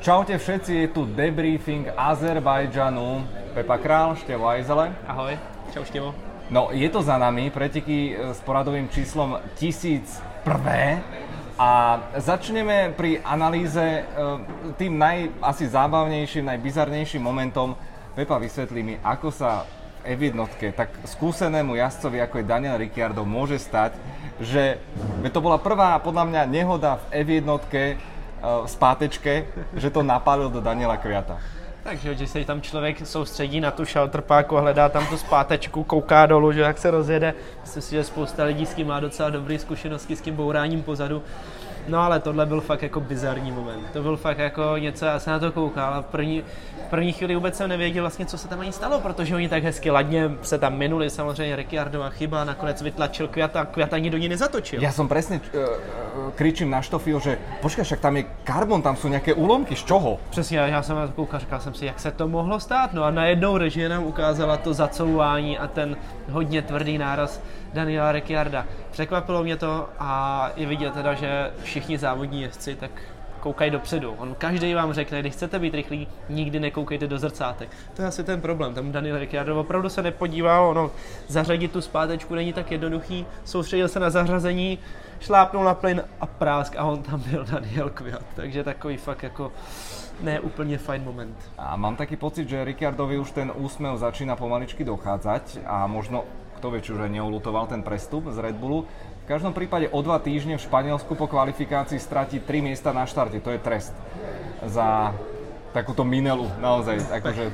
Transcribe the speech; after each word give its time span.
Čaute 0.00 0.40
všetci, 0.40 0.72
je 0.80 0.86
tu 0.96 1.04
debriefing 1.04 1.92
Azerbajdžanu. 1.92 3.20
Pepa 3.52 3.76
Král, 3.76 4.16
Števo 4.16 4.48
Ajzele. 4.48 4.96
Ahoj, 5.04 5.36
čau 5.76 5.84
Števo. 5.84 6.16
No, 6.48 6.72
je 6.72 6.88
to 6.88 7.04
za 7.04 7.20
nami, 7.20 7.52
preteky 7.52 8.16
e, 8.16 8.32
s 8.32 8.40
poradovým 8.40 8.88
číslom 8.88 9.36
1001. 9.60 11.04
A 11.60 12.00
začneme 12.16 12.96
pri 12.96 13.20
analýze 13.20 14.00
e, 14.00 14.02
tým 14.80 14.96
naj, 14.96 15.36
asi 15.44 15.68
zábavnejším, 15.68 16.48
najbizarnejším 16.48 17.20
momentom. 17.20 17.76
Pepa, 18.16 18.40
vysvetlí 18.40 18.80
mi, 18.80 18.94
ako 19.04 19.28
sa 19.28 19.68
v 20.00 20.16
F1 20.16 20.32
tak 20.80 20.96
skúsenému 21.12 21.76
jazdcovi, 21.76 22.24
ako 22.24 22.40
je 22.40 22.48
Daniel 22.48 22.80
Ricciardo, 22.80 23.28
môže 23.28 23.60
stať, 23.60 24.00
že 24.40 24.80
to 25.28 25.44
bola 25.44 25.60
prvá, 25.60 26.00
podľa 26.00 26.24
mňa, 26.24 26.42
nehoda 26.48 26.96
v 27.12 27.20
F1 27.20 27.44
v 28.64 28.70
spátečke, 28.70 29.46
že 29.74 29.90
to 29.90 30.02
napálil 30.02 30.50
do 30.50 30.60
Daniela 30.60 30.96
Kviata. 30.96 31.38
Takže, 31.82 32.14
že 32.14 32.26
se 32.26 32.44
tam 32.44 32.62
člověk 32.62 33.06
soustředí 33.06 33.60
na 33.60 33.70
tu 33.70 33.84
šaltrpáku 33.84 34.56
hledá 34.56 34.88
tam 34.88 35.06
tu 35.06 35.16
spátečku, 35.16 35.84
kouká 35.84 36.26
dolů, 36.26 36.52
že 36.52 36.60
jak 36.60 36.78
se 36.78 36.90
rozjede. 36.90 37.34
Myslím 37.60 37.82
si, 37.82 37.90
že 37.90 38.04
spousta 38.04 38.44
lidí 38.44 38.66
s 38.66 38.74
tím 38.74 38.86
má 38.86 39.00
docela 39.00 39.30
dobré 39.30 39.58
zkušenosti 39.58 40.16
s 40.16 40.20
tím 40.20 40.36
bouráním 40.36 40.82
pozadu. 40.82 41.22
No 41.90 41.98
ale 41.98 42.20
tohle 42.20 42.46
byl 42.46 42.60
fakt 42.60 42.82
jako 42.82 43.00
bizarní 43.00 43.52
moment. 43.52 43.86
To 43.92 44.02
byl 44.02 44.16
fakt 44.16 44.38
jako 44.38 44.76
něco, 44.78 45.04
já 45.04 45.18
jsem 45.18 45.32
na 45.32 45.38
to 45.38 45.52
koukal 45.52 45.94
a 45.94 46.02
v 46.02 46.06
první, 46.06 46.42
v 46.86 46.90
první 46.90 47.12
chvíli 47.12 47.34
vůbec 47.34 47.56
jsem 47.56 47.68
nevěděl 47.68 48.02
vlastně, 48.02 48.26
co 48.26 48.38
se 48.38 48.48
tam 48.48 48.60
ani 48.60 48.72
stalo, 48.72 49.00
protože 49.00 49.34
oni 49.34 49.48
tak 49.48 49.62
hezky 49.62 49.90
ladně 49.90 50.30
se 50.42 50.58
tam 50.58 50.76
minuli, 50.76 51.10
samozřejmě 51.10 51.56
Ricciardova 51.56 52.10
chyba, 52.10 52.44
nakonec 52.44 52.82
vytlačil 52.82 53.28
Kviata, 53.28 53.64
Kviata 53.64 53.96
ani 53.96 54.10
do 54.10 54.18
ní 54.18 54.28
nezatočil. 54.28 54.82
Já 54.82 54.92
jsem 54.92 55.08
přesně 55.08 55.40
uh, 55.54 56.30
kričím 56.34 56.70
na 56.70 56.82
Štofil, 56.82 57.20
že 57.20 57.38
počkej, 57.60 57.84
však 57.84 58.00
tam 58.00 58.16
je 58.16 58.24
karbon, 58.44 58.82
tam 58.82 58.96
jsou 58.96 59.08
nějaké 59.08 59.34
úlomky, 59.34 59.76
z 59.76 59.84
čoho? 59.84 60.18
Přesně, 60.30 60.58
já 60.58 60.82
jsem 60.82 60.96
na 60.96 61.06
to 61.06 61.12
koukal, 61.12 61.40
říkal 61.40 61.60
jsem 61.60 61.74
si, 61.74 61.86
jak 61.86 62.00
se 62.00 62.10
to 62.10 62.28
mohlo 62.28 62.60
stát. 62.60 62.92
No 62.92 63.04
a 63.04 63.10
najednou 63.10 63.56
režie 63.56 63.88
nám 63.88 64.04
ukázala 64.04 64.56
to 64.56 64.74
zacouvání 64.74 65.58
a 65.58 65.66
ten 65.66 65.96
hodně 66.30 66.62
tvrdý 66.62 66.98
náraz 66.98 67.40
Daniela 67.74 68.12
Ricciarda. 68.12 68.66
Překvapilo 68.90 69.42
mě 69.42 69.56
to 69.56 69.88
a 69.98 70.50
je 70.56 70.66
vidět 70.66 70.94
teda, 70.94 71.14
že 71.14 71.50
všichni 71.62 71.98
závodní 71.98 72.42
jezdci 72.42 72.76
tak 72.76 72.90
koukají 73.40 73.70
dopředu. 73.70 74.14
On 74.18 74.34
každý 74.34 74.74
vám 74.74 74.92
řekne, 74.92 75.20
když 75.20 75.32
chcete 75.32 75.58
být 75.58 75.74
rychlí, 75.74 76.08
nikdy 76.28 76.60
nekoukejte 76.60 77.06
do 77.06 77.18
zrcátek. 77.18 77.68
To 77.94 78.02
je 78.02 78.08
asi 78.08 78.24
ten 78.24 78.40
problém. 78.40 78.74
Tam 78.74 78.92
Daniel 78.92 79.18
Ricciardo 79.18 79.60
opravdu 79.60 79.88
se 79.88 80.02
nepodíval, 80.02 80.68
ono 80.68 80.90
zařadit 81.28 81.72
tu 81.72 81.80
zpátečku 81.80 82.34
není 82.34 82.52
tak 82.52 82.70
jednoduchý, 82.70 83.26
soustředil 83.44 83.88
se 83.88 84.00
na 84.00 84.10
zařazení, 84.10 84.78
šlápnul 85.20 85.64
na 85.64 85.74
plyn 85.74 86.02
a 86.20 86.26
prásk 86.26 86.76
a 86.76 86.84
on 86.84 87.02
tam 87.02 87.22
byl 87.30 87.44
Daniel 87.44 87.90
Kviat. 87.90 88.24
Takže 88.34 88.64
takový 88.64 88.96
fakt 88.96 89.22
jako 89.22 89.52
ne 90.20 90.40
úplně 90.40 90.78
fajn 90.78 91.04
moment. 91.04 91.36
A 91.58 91.76
mám 91.76 91.96
taký 91.96 92.16
pocit, 92.16 92.48
že 92.48 92.64
Ricciardovi 92.64 93.18
už 93.18 93.30
ten 93.30 93.52
úsmev 93.54 93.98
začína 93.98 94.36
pomaličky 94.36 94.84
dochádzať 94.84 95.58
a 95.66 95.86
možno 95.86 96.24
kto 96.60 96.76
vie, 96.76 96.84
či 96.84 96.92
už 96.92 97.08
aj 97.08 97.16
neulutoval 97.16 97.72
ten 97.72 97.80
prestup 97.80 98.28
z 98.28 98.36
Red 98.36 98.60
Bullu. 98.60 98.84
V 99.24 99.26
každom 99.32 99.56
prípade 99.56 99.88
o 99.88 99.98
dva 100.04 100.20
týždne 100.20 100.60
v 100.60 100.66
Španielsku 100.68 101.16
po 101.16 101.24
kvalifikácii 101.24 101.96
stratí 101.96 102.36
tri 102.36 102.60
miesta 102.60 102.92
na 102.92 103.08
štarte. 103.08 103.40
To 103.40 103.48
je 103.48 103.64
trest 103.64 103.96
za 104.68 105.16
takúto 105.72 106.04
minelu, 106.04 106.44
naozaj. 106.60 107.00
Akože, 107.16 107.48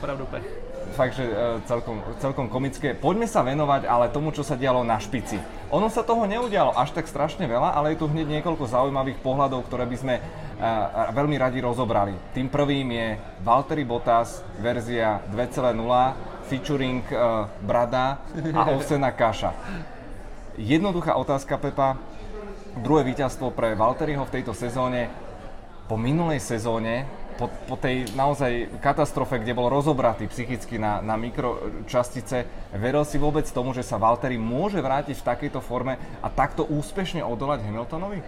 Opravdu 0.00 0.24
pech. 0.32 0.48
Fakt, 0.96 1.18
že 1.18 1.26
e, 1.28 1.60
celkom, 1.68 2.00
celkom 2.22 2.46
komické. 2.48 2.96
Poďme 2.96 3.28
sa 3.28 3.44
venovať 3.44 3.84
ale 3.84 4.08
tomu, 4.08 4.32
čo 4.32 4.40
sa 4.40 4.56
dialo 4.56 4.80
na 4.86 4.96
špici. 4.96 5.36
Ono 5.74 5.92
sa 5.92 6.06
toho 6.06 6.24
neudialo 6.24 6.72
až 6.72 6.96
tak 6.96 7.10
strašne 7.10 7.44
veľa, 7.44 7.76
ale 7.76 7.92
je 7.92 8.00
tu 8.00 8.08
hneď 8.08 8.40
niekoľko 8.40 8.70
zaujímavých 8.70 9.18
pohľadov, 9.20 9.66
ktoré 9.66 9.84
by 9.84 9.96
sme 9.98 10.14
uh, 10.22 11.10
veľmi 11.10 11.36
radi 11.36 11.58
rozobrali. 11.58 12.14
Tým 12.32 12.46
prvým 12.46 12.86
je 12.94 13.08
Valtteri 13.42 13.82
Bottas, 13.82 14.46
verzia 14.62 15.26
2.0, 15.34 15.74
featuring 16.46 17.02
uh, 17.10 17.50
Brada 17.62 18.22
a 18.54 18.70
ovsená 18.70 19.10
kaša. 19.10 19.52
Jednoduchá 20.56 21.18
otázka, 21.18 21.58
Pepa. 21.58 22.00
Druhé 22.76 23.04
víťazstvo 23.04 23.50
pre 23.50 23.74
Valteriho 23.74 24.24
v 24.24 24.34
tejto 24.40 24.52
sezóne. 24.56 25.08
Po 25.88 25.96
minulej 26.00 26.40
sezóne, 26.42 27.06
po, 27.38 27.46
po 27.68 27.76
tej 27.78 28.10
naozaj 28.16 28.80
katastrofe, 28.82 29.38
kde 29.38 29.54
bol 29.54 29.70
rozobratý 29.70 30.26
psychicky 30.26 30.80
na, 30.80 30.98
na 30.98 31.14
mikročastice, 31.14 32.44
veril 32.74 33.04
si 33.06 33.20
vôbec 33.20 33.46
tomu, 33.48 33.70
že 33.76 33.86
sa 33.86 34.00
Valtteri 34.00 34.40
môže 34.40 34.82
vrátiť 34.82 35.14
v 35.14 35.28
takejto 35.28 35.60
forme 35.62 35.94
a 36.20 36.28
takto 36.32 36.66
úspešne 36.66 37.22
odolať 37.22 37.62
Hamiltonovi? 37.64 38.18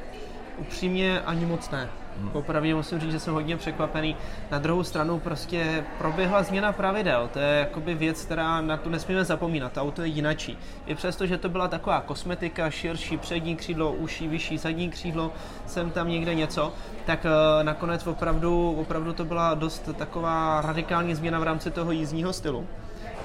Upřímně 0.59 1.21
ani 1.21 1.47
moc 1.47 1.71
ne. 1.71 1.89
Popravdě 2.33 2.75
musím 2.75 3.01
říct, 3.01 3.13
že 3.13 3.21
jsem 3.21 3.35
hodně 3.35 3.57
překvapený. 3.57 4.17
Na 4.51 4.59
druhou 4.59 4.83
stranu 4.83 5.19
prostě 5.19 5.85
proběhla 5.99 6.43
změna 6.43 6.73
pravidel. 6.73 7.29
To 7.33 7.39
je 7.39 7.59
jakoby 7.59 7.95
věc, 7.95 8.25
která 8.25 8.61
na 8.61 8.77
tu 8.77 8.91
nesmíme 8.91 9.25
zapomínat. 9.25 9.73
To 9.73 9.83
auto 9.83 10.03
je 10.03 10.09
jinačí. 10.09 10.59
I 10.87 10.95
přesto, 10.95 11.27
že 11.27 11.39
to 11.39 11.49
byla 11.49 11.69
taková 11.69 12.01
kosmetika, 12.01 12.71
širší 12.71 13.17
přední 13.17 13.57
křídlo, 13.57 13.93
uší, 13.93 14.29
vyšší 14.29 14.59
zadní 14.59 14.91
křídlo, 14.91 15.33
jsem 15.67 15.91
tam 15.91 16.09
někde 16.09 16.35
něco, 16.35 16.73
tak 17.07 17.25
uh, 17.25 17.65
nakonec 17.65 18.07
opravdu, 18.07 18.73
opravdu 18.81 19.13
to 19.13 19.25
byla 19.25 19.55
dost 19.55 19.89
taková 19.97 20.61
radikální 20.61 21.15
změna 21.15 21.39
v 21.39 21.43
rámci 21.43 21.71
toho 21.71 21.93
jízdního 21.93 22.33
stylu. 22.33 22.67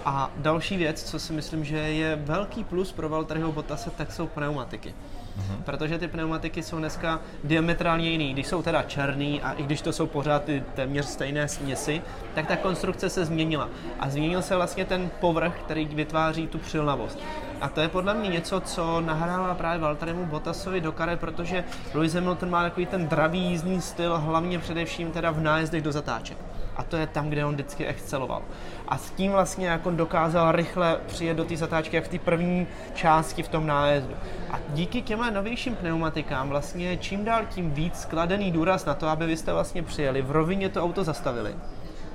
A 0.05 0.31
další 0.37 0.77
věc, 0.77 1.03
co 1.03 1.19
si 1.19 1.33
myslím, 1.33 1.65
že 1.65 1.77
je 1.77 2.15
velký 2.15 2.63
plus 2.63 2.91
pro 2.91 3.09
Valtteriho 3.09 3.51
Bottase, 3.51 3.89
tak 3.89 4.11
jsou 4.11 4.27
pneumatiky. 4.27 4.89
Mm-hmm. 4.89 5.63
Protože 5.63 5.99
ty 5.99 6.07
pneumatiky 6.07 6.63
jsou 6.63 6.77
dneska 6.77 7.19
diametrálně 7.43 8.09
jiný. 8.09 8.33
Když 8.33 8.47
jsou 8.47 8.61
teda 8.61 8.83
černý 8.83 9.41
a 9.41 9.51
i 9.51 9.63
když 9.63 9.81
to 9.81 9.93
jsou 9.93 10.07
pořád 10.07 10.43
ty 10.43 10.63
téměř 10.75 11.05
stejné 11.05 11.47
směsi, 11.47 12.01
tak 12.35 12.47
ta 12.47 12.55
konstrukce 12.55 13.09
se 13.09 13.25
změnila. 13.25 13.69
A 13.99 14.09
změnil 14.09 14.41
se 14.41 14.55
vlastně 14.55 14.85
ten 14.85 15.09
povrch, 15.19 15.53
který 15.65 15.85
vytváří 15.85 16.47
tu 16.47 16.57
přilnavost. 16.57 17.19
A 17.61 17.69
to 17.69 17.81
je 17.81 17.87
podle 17.87 18.13
mě 18.13 18.29
něco, 18.29 18.59
co 18.59 19.01
nahrává 19.01 19.55
právě 19.55 19.79
Valterimu 19.79 20.25
Bottasovi 20.25 20.81
do 20.81 20.91
kare, 20.91 21.17
protože 21.17 21.63
Lewis 21.93 22.13
Hamilton 22.13 22.49
má 22.49 22.63
takový 22.63 22.85
ten 22.85 23.07
dravý 23.07 23.39
jízdní 23.39 23.81
styl, 23.81 24.17
hlavně 24.17 24.59
především 24.59 25.11
teda 25.11 25.31
v 25.31 25.39
nájezdech 25.39 25.81
do 25.81 25.91
zatáček 25.91 26.37
a 26.75 26.83
to 26.83 26.97
je 26.97 27.07
tam, 27.07 27.29
kde 27.29 27.45
on 27.45 27.53
vždycky 27.53 27.85
exceloval. 27.85 28.41
A 28.87 28.97
s 28.97 29.11
tím 29.11 29.31
vlastně 29.31 29.67
jak 29.67 29.85
on 29.85 29.97
dokázal 29.97 30.51
rychle 30.51 30.99
přijet 31.07 31.37
do 31.37 31.45
té 31.45 31.57
zatáčky, 31.57 31.95
jak 31.95 32.05
v 32.05 32.07
té 32.07 32.19
první 32.19 32.67
části 32.93 33.43
v 33.43 33.47
tom 33.47 33.67
nájezdu. 33.67 34.13
A 34.51 34.59
díky 34.69 35.01
těmhle 35.01 35.31
novějším 35.31 35.75
pneumatikám 35.75 36.49
vlastně 36.49 36.97
čím 36.97 37.25
dál 37.25 37.41
tím 37.49 37.71
víc 37.71 38.01
skladený 38.01 38.51
důraz 38.51 38.85
na 38.85 38.93
to, 38.93 39.07
aby 39.07 39.25
vy 39.25 39.37
jste 39.37 39.53
vlastně 39.53 39.83
přijeli, 39.83 40.21
v 40.21 40.31
rovině 40.31 40.69
to 40.69 40.83
auto 40.83 41.03
zastavili. 41.03 41.55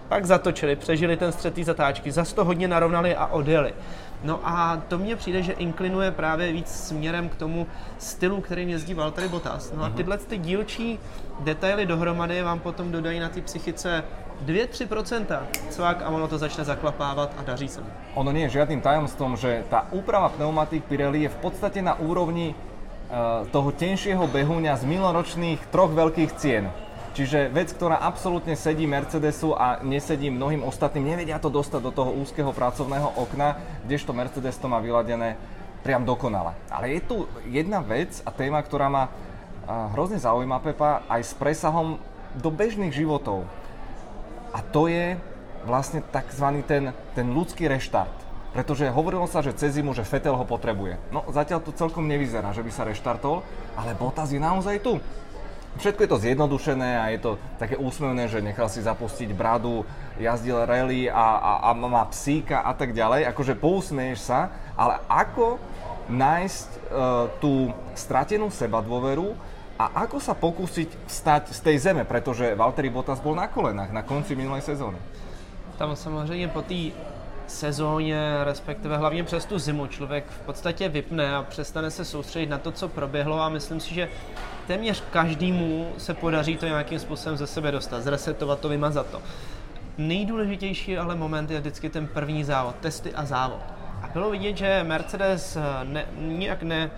Pak 0.08 0.24
zatočili, 0.24 0.76
přežili 0.76 1.16
ten 1.16 1.32
střed 1.32 1.54
té 1.54 1.64
zatáčky, 1.64 2.12
zase 2.12 2.34
to 2.34 2.44
hodně 2.44 2.68
narovnali 2.68 3.16
a 3.16 3.26
odjeli. 3.26 3.74
No 4.24 4.40
a 4.44 4.82
to 4.88 4.98
mně 4.98 5.16
přijde, 5.16 5.42
že 5.42 5.52
inklinuje 5.52 6.10
právě 6.10 6.52
víc 6.52 6.68
směrem 6.68 7.28
k 7.28 7.34
tomu 7.34 7.66
stylu, 7.98 8.40
kterým 8.40 8.68
jezdí 8.68 8.94
Valtteri 8.94 9.28
Bottas. 9.28 9.72
No 9.72 9.84
a 9.84 9.88
mhm. 9.88 9.96
tyhle 9.96 10.18
ty 10.18 10.38
dílčí 10.38 10.98
detaily 11.40 11.86
dohromady 11.86 12.42
vám 12.42 12.60
potom 12.60 12.92
dodají 12.92 13.20
na 13.20 13.28
té 13.28 13.40
psychice 13.40 14.04
2-3%, 14.46 15.26
cvak 15.70 16.02
a 16.02 16.08
ono 16.08 16.28
to 16.28 16.38
začne 16.38 16.64
zaklapávat 16.64 17.34
a 17.38 17.42
daří 17.42 17.68
se 17.68 17.80
Ono 18.14 18.32
nie 18.32 18.46
je 18.46 18.58
žiadnym 18.58 18.80
tajomstvom, 18.80 19.36
že 19.36 19.66
tá 19.70 19.86
úprava 19.90 20.28
pneumatík 20.28 20.86
Pirelli 20.86 21.26
je 21.26 21.34
v 21.34 21.38
podstate 21.42 21.82
na 21.82 21.98
úrovni 21.98 22.54
uh, 22.54 23.46
toho 23.50 23.70
tenšieho 23.74 24.26
behuňa 24.30 24.78
z 24.78 24.84
minuloročných 24.86 25.70
troch 25.70 25.90
veľkých 25.90 26.30
cien. 26.38 26.70
Čiže 27.18 27.50
vec, 27.50 27.74
ktorá 27.74 27.98
absolútne 27.98 28.54
sedí 28.54 28.86
Mercedesu 28.86 29.50
a 29.50 29.82
nesedí 29.82 30.30
mnohým 30.30 30.62
ostatným, 30.62 31.18
nevedia 31.18 31.42
to 31.42 31.50
dostať 31.50 31.82
do 31.82 31.90
toho 31.90 32.14
úzkeho 32.14 32.54
pracovného 32.54 33.18
okna, 33.18 33.58
kdežto 33.82 34.14
Mercedes 34.14 34.54
to 34.54 34.70
má 34.70 34.78
vyladené 34.78 35.34
priam 35.82 36.06
dokonale. 36.06 36.54
Ale 36.70 36.94
je 36.94 37.00
tu 37.02 37.16
jedna 37.50 37.82
vec 37.82 38.22
a 38.22 38.30
téma, 38.30 38.62
ktorá 38.62 38.86
ma 38.86 39.10
hrozne 39.94 40.22
zaujíma, 40.22 40.62
Pepa, 40.62 41.02
aj 41.10 41.22
s 41.26 41.32
presahom 41.34 41.98
do 42.38 42.48
bežných 42.48 42.94
životov. 42.94 43.44
A 44.52 44.64
to 44.64 44.88
je 44.88 45.16
vlastne 45.66 46.00
takzvaný 46.00 46.64
ten, 46.64 46.94
ten 47.12 47.26
ľudský 47.28 47.68
reštart. 47.68 48.14
Pretože 48.56 48.88
hovorilo 48.88 49.28
sa, 49.28 49.44
že 49.44 49.52
cez 49.52 49.76
zimu, 49.76 49.92
že 49.92 50.08
Fetel 50.08 50.32
ho 50.32 50.46
potrebuje. 50.48 50.96
No 51.12 51.22
zatiaľ 51.28 51.60
to 51.60 51.76
celkom 51.76 52.08
nevyzerá, 52.08 52.56
že 52.56 52.64
by 52.64 52.70
sa 52.72 52.88
reštartol, 52.88 53.44
ale 53.76 53.92
Bottas 53.92 54.32
je 54.32 54.40
naozaj 54.40 54.80
tu. 54.80 54.96
Všetko 55.78 56.00
je 56.00 56.10
to 56.10 56.22
zjednodušené 56.24 56.90
a 56.96 57.12
je 57.12 57.20
to 57.22 57.30
také 57.60 57.76
úsmevné, 57.78 58.26
že 58.26 58.42
nechal 58.42 58.66
si 58.72 58.82
zapustiť 58.82 59.30
bradu, 59.36 59.84
jazdil 60.16 60.64
rally 60.64 61.06
a, 61.06 61.14
a, 61.38 61.52
a 61.68 61.76
má 61.76 62.02
psíka 62.08 62.64
a 62.64 62.72
tak 62.74 62.96
ďalej. 62.96 63.28
Akože 63.30 63.54
pousmeješ 63.54 64.26
sa, 64.26 64.50
ale 64.74 64.98
ako 65.06 65.60
nájsť 66.08 66.68
uh, 66.72 66.80
tú 67.38 67.70
stratenú 67.92 68.48
seba 68.48 68.80
dôveru 68.80 69.36
a 69.78 70.02
ako 70.02 70.18
sa 70.18 70.34
pokúsiť 70.34 71.06
vstať 71.06 71.54
z 71.54 71.60
tej 71.62 71.76
zeme, 71.78 72.02
pretože 72.02 72.50
Valtteri 72.58 72.90
Bottas 72.90 73.22
bol 73.22 73.38
na 73.38 73.46
kolenách 73.46 73.94
na 73.94 74.02
konci 74.02 74.34
minulej 74.34 74.66
sezóny? 74.66 74.98
Tam 75.78 75.96
samozřejmě 75.96 76.48
po 76.48 76.62
té 76.62 76.90
sezóně, 77.46 78.44
respektive 78.44 78.96
hlavně 78.96 79.24
přes 79.24 79.44
tu 79.44 79.58
zimu 79.58 79.86
člověk 79.86 80.24
v 80.26 80.40
podstatě 80.40 80.88
vypne 80.88 81.36
a 81.36 81.42
přestane 81.42 81.90
se 81.90 82.04
soustředit 82.04 82.50
na 82.50 82.58
to, 82.58 82.72
co 82.72 82.88
proběhlo 82.88 83.40
a 83.40 83.48
myslím 83.48 83.80
si, 83.80 83.94
že 83.94 84.08
téměř 84.66 85.04
každému 85.10 85.92
se 85.98 86.14
podaří 86.14 86.56
to 86.56 86.66
nějakým 86.66 86.98
způsobem 86.98 87.36
ze 87.38 87.46
sebe 87.46 87.72
dostat, 87.72 88.02
zresetovat 88.02 88.60
to, 88.60 88.68
vymazat 88.68 89.06
to. 89.06 89.22
Nejdůležitější 89.98 90.98
ale 90.98 91.14
moment 91.14 91.50
je 91.50 91.60
vždycky 91.60 91.88
ten 91.88 92.06
první 92.06 92.44
závod, 92.44 92.76
testy 92.80 93.14
a 93.14 93.24
závod. 93.24 93.62
A 94.02 94.08
bylo 94.12 94.30
vidět, 94.30 94.56
že 94.56 94.84
Mercedes 94.88 95.58
ne, 95.84 96.06
nijak 96.18 96.62
ne, 96.62 96.90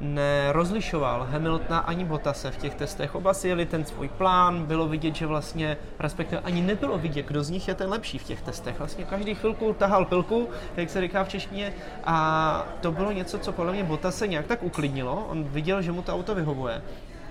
nerozlišoval 0.00 1.26
Hamiltona 1.30 1.78
ani 1.78 2.04
Bottase 2.04 2.50
v 2.50 2.56
těch 2.56 2.74
testech. 2.74 3.14
Oba 3.14 3.34
si 3.34 3.48
jeli 3.48 3.66
ten 3.66 3.84
svůj 3.84 4.08
plán, 4.08 4.64
bylo 4.64 4.88
vidět, 4.88 5.14
že 5.14 5.26
vlastně, 5.26 5.76
respektive 5.98 6.42
ani 6.44 6.62
nebylo 6.62 6.98
vidět, 6.98 7.26
kdo 7.26 7.44
z 7.44 7.50
nich 7.50 7.68
je 7.68 7.74
ten 7.74 7.90
lepší 7.90 8.18
v 8.18 8.24
těch 8.24 8.42
testech. 8.42 8.78
Vlastně 8.78 9.04
každý 9.04 9.34
chvilku 9.34 9.72
tahal 9.72 10.04
pilku, 10.04 10.48
jak 10.76 10.90
se 10.90 11.00
říká 11.00 11.24
v 11.24 11.28
češtině, 11.28 11.72
a 12.04 12.66
to 12.80 12.92
bylo 12.92 13.12
něco, 13.12 13.38
co 13.38 13.52
podle 13.52 13.72
mě 13.72 13.84
Bottase 13.84 14.26
nějak 14.28 14.46
tak 14.46 14.62
uklidnilo. 14.62 15.26
On 15.30 15.44
viděl, 15.44 15.82
že 15.82 15.92
mu 15.92 16.02
to 16.02 16.14
auto 16.14 16.34
vyhovuje. 16.34 16.82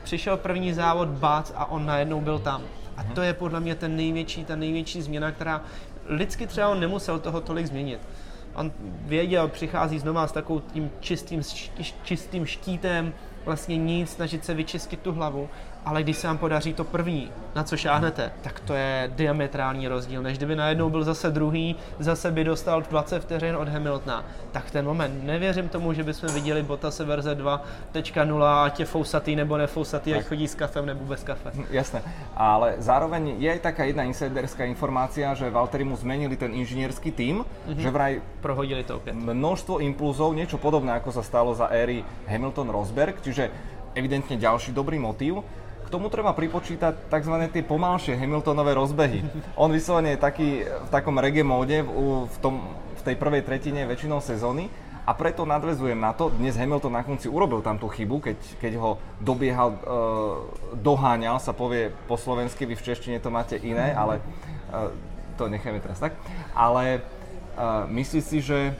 Přišel 0.04 0.38
první 0.38 0.74
závod, 0.74 1.08
bác 1.08 1.54
a 1.56 1.66
on 1.66 1.86
najednou 1.86 2.22
byl 2.22 2.40
tam. 2.40 2.62
A 2.98 3.04
to 3.04 3.22
je 3.22 3.34
podle 3.34 3.60
mě 3.60 3.76
ten 3.76 3.96
největší, 3.96 4.46
ta 4.46 4.56
největší 4.56 5.02
změna, 5.02 5.32
která 5.32 5.62
lidsky 6.06 6.48
třeba 6.48 6.70
on 6.70 6.80
nemusel 6.80 7.20
toho 7.20 7.42
tolik 7.42 7.66
změnit 7.66 8.00
věděl, 9.02 9.48
přichází 9.48 10.00
znova 10.00 10.28
s 10.28 10.31
takovým 10.31 10.63
tím 10.74 10.92
čistým, 11.00 11.42
čistým 12.04 12.46
štítem, 12.46 13.13
vlastně 13.46 13.78
nic, 13.78 14.10
snažit 14.10 14.46
se 14.46 14.54
vyčistit 14.54 15.00
tu 15.00 15.12
hlavu 15.12 15.50
ale 15.86 16.04
když 16.04 16.18
se 16.18 16.28
vám 16.28 16.38
podaří 16.38 16.74
to 16.74 16.84
první, 16.84 17.32
na 17.56 17.64
co 17.64 17.78
šáhnete, 17.78 18.32
tak 18.42 18.60
to 18.60 18.74
je 18.74 19.12
diametrální 19.16 19.88
rozdíl, 19.88 20.24
než 20.24 20.38
kdyby 20.38 20.56
najednou 20.56 20.90
byl 20.90 21.04
zase 21.04 21.32
druhý, 21.32 21.76
zase 22.00 22.32
by 22.32 22.44
dostal 22.44 22.82
20 22.82 23.20
vteřin 23.20 23.56
od 23.56 23.68
Hamiltona. 23.68 24.26
Tak 24.52 24.72
ten 24.72 24.86
moment, 24.86 25.24
nevěřím 25.24 25.70
tomu, 25.70 25.94
že 25.94 26.04
bychom 26.04 26.30
viděli 26.30 26.64
Bottase 26.64 27.06
verze 27.06 27.36
2.0, 27.36 28.64
ať 28.64 28.80
je 28.80 28.86
fousatý 28.86 29.36
nebo 29.36 29.58
nefousatý, 29.58 30.10
jak 30.10 30.26
chodí 30.28 30.48
s 30.48 30.56
kafem 30.56 30.86
nebo 30.86 31.06
bez 31.06 31.24
kafe. 31.24 31.52
Hm, 31.54 31.66
jasné, 31.70 32.02
ale 32.36 32.76
zároveň 32.78 33.36
je 33.40 33.52
aj 33.52 33.60
taká 33.60 33.84
jedna 33.84 34.04
insiderská 34.04 34.66
informácia, 34.66 35.34
že 35.34 35.50
Valtteri 35.50 35.84
mu 35.84 35.96
zmenili 35.96 36.36
ten 36.38 36.54
inžinierský 36.54 37.12
tým, 37.12 37.46
mm-hmm. 37.46 37.78
že 37.78 37.90
vraj 37.92 38.22
prohodili 38.42 38.84
to 38.84 38.98
opět. 38.98 39.16
Množstvo 39.16 39.80
impulzov, 39.80 40.36
niečo 40.36 40.58
podobné 40.58 40.92
ako 40.98 41.12
sa 41.12 41.24
stalo 41.24 41.56
za 41.56 41.70
éry 41.72 42.04
Hamilton-Rosberg, 42.28 43.22
čiže 43.22 43.50
evidentne 43.96 44.36
ďalší 44.36 44.76
dobrý 44.76 45.00
motív. 45.00 45.42
K 45.86 45.94
tomu 45.94 46.10
treba 46.10 46.34
pripočítať 46.34 47.14
tzv. 47.14 47.36
tie 47.54 47.62
pomalšie 47.62 48.18
Hamiltonové 48.18 48.74
rozbehy. 48.74 49.22
On 49.54 49.70
vyslovene 49.70 50.18
je 50.18 50.20
taký 50.20 50.50
v 50.66 50.90
takom 50.90 51.22
reggae 51.22 51.46
móde 51.46 51.86
v, 51.86 52.26
v, 52.26 52.38
tom, 52.42 52.74
v 52.98 53.02
tej 53.06 53.16
prvej 53.16 53.46
tretine 53.46 53.86
väčšinou 53.86 54.18
sezóny 54.18 54.66
a 55.06 55.14
preto 55.14 55.46
nadvezujem 55.46 56.02
na 56.02 56.18
to, 56.18 56.34
dnes 56.34 56.58
Hamilton 56.58 56.98
na 56.98 57.06
konci 57.06 57.30
urobil 57.30 57.62
tam 57.62 57.78
tú 57.78 57.86
chybu, 57.86 58.26
keď, 58.26 58.38
keď 58.58 58.74
ho 58.82 58.98
dobiehal, 59.22 59.78
e, 59.78 59.80
doháňal, 60.82 61.38
sa 61.38 61.54
povie 61.54 61.94
po 62.10 62.18
slovensky, 62.18 62.66
vy 62.66 62.74
v 62.74 62.86
češtine 62.90 63.22
to 63.22 63.30
máte 63.30 63.62
iné, 63.62 63.94
ale 63.94 64.18
e, 64.18 64.22
to 65.38 65.46
necháme 65.46 65.78
teraz 65.78 66.02
tak. 66.02 66.18
Ale 66.58 66.98
e, 66.98 67.00
myslíš 67.94 68.26
si, 68.26 68.42
že 68.42 68.74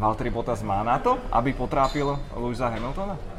Valtteri 0.00 0.32
Bottas 0.32 0.64
má 0.64 0.80
na 0.80 0.96
to, 0.96 1.20
aby 1.28 1.52
potrápil 1.52 2.16
Louisa 2.32 2.72
Hamiltona? 2.72 3.37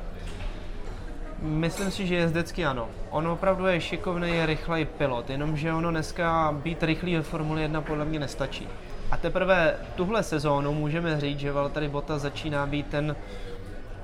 Myslím 1.42 1.92
si, 1.92 2.08
že 2.08 2.16
jezdecky 2.16 2.66
ano. 2.66 2.90
On 3.10 3.28
opravdu 3.28 3.66
je 3.66 3.82
šikovný, 3.82 4.30
je 4.30 4.46
rychlej 4.46 4.86
pilot, 4.86 5.30
jenomže 5.30 5.74
ono 5.74 5.92
dneska 5.92 6.56
být 6.64 6.84
rychlý 6.84 7.16
ve 7.16 7.22
Formuli 7.22 7.62
1 7.62 7.82
podle 7.82 8.06
mě 8.06 8.20
nestačí. 8.20 8.68
A 9.12 9.18
teprve 9.18 9.76
tuhle 9.96 10.24
sezónu 10.24 10.74
můžeme 10.74 11.20
říct, 11.20 11.40
že 11.40 11.52
Valtteri 11.52 11.88
Bottas 11.88 12.22
začíná 12.22 12.66
být 12.66 12.88
ten 12.88 13.16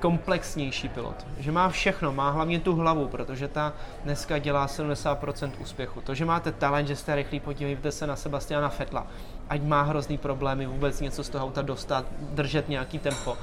komplexnější 0.00 0.88
pilot. 0.88 1.26
Že 1.38 1.52
má 1.52 1.68
všechno, 1.68 2.12
má 2.12 2.30
hlavně 2.30 2.60
tu 2.60 2.74
hlavu, 2.74 3.08
protože 3.08 3.48
ta 3.48 3.72
dneska 4.04 4.38
dělá 4.38 4.66
70% 4.66 5.50
úspěchu. 5.58 6.00
To, 6.00 6.14
že 6.14 6.24
máte 6.24 6.52
talent, 6.52 6.88
že 6.88 6.96
jste 6.96 7.14
rychlý, 7.14 7.40
podívejte 7.40 7.92
se 7.92 8.06
na 8.06 8.16
Sebastiana 8.16 8.68
Fetla. 8.68 9.06
Ať 9.48 9.62
má 9.62 9.82
hrozný 9.82 10.18
problémy 10.18 10.66
vůbec 10.66 11.00
něco 11.00 11.24
z 11.24 11.28
toho 11.28 11.46
auta 11.46 11.62
dostat, 11.62 12.06
držet 12.20 12.68
nějaký 12.68 12.98
tempo 12.98 13.36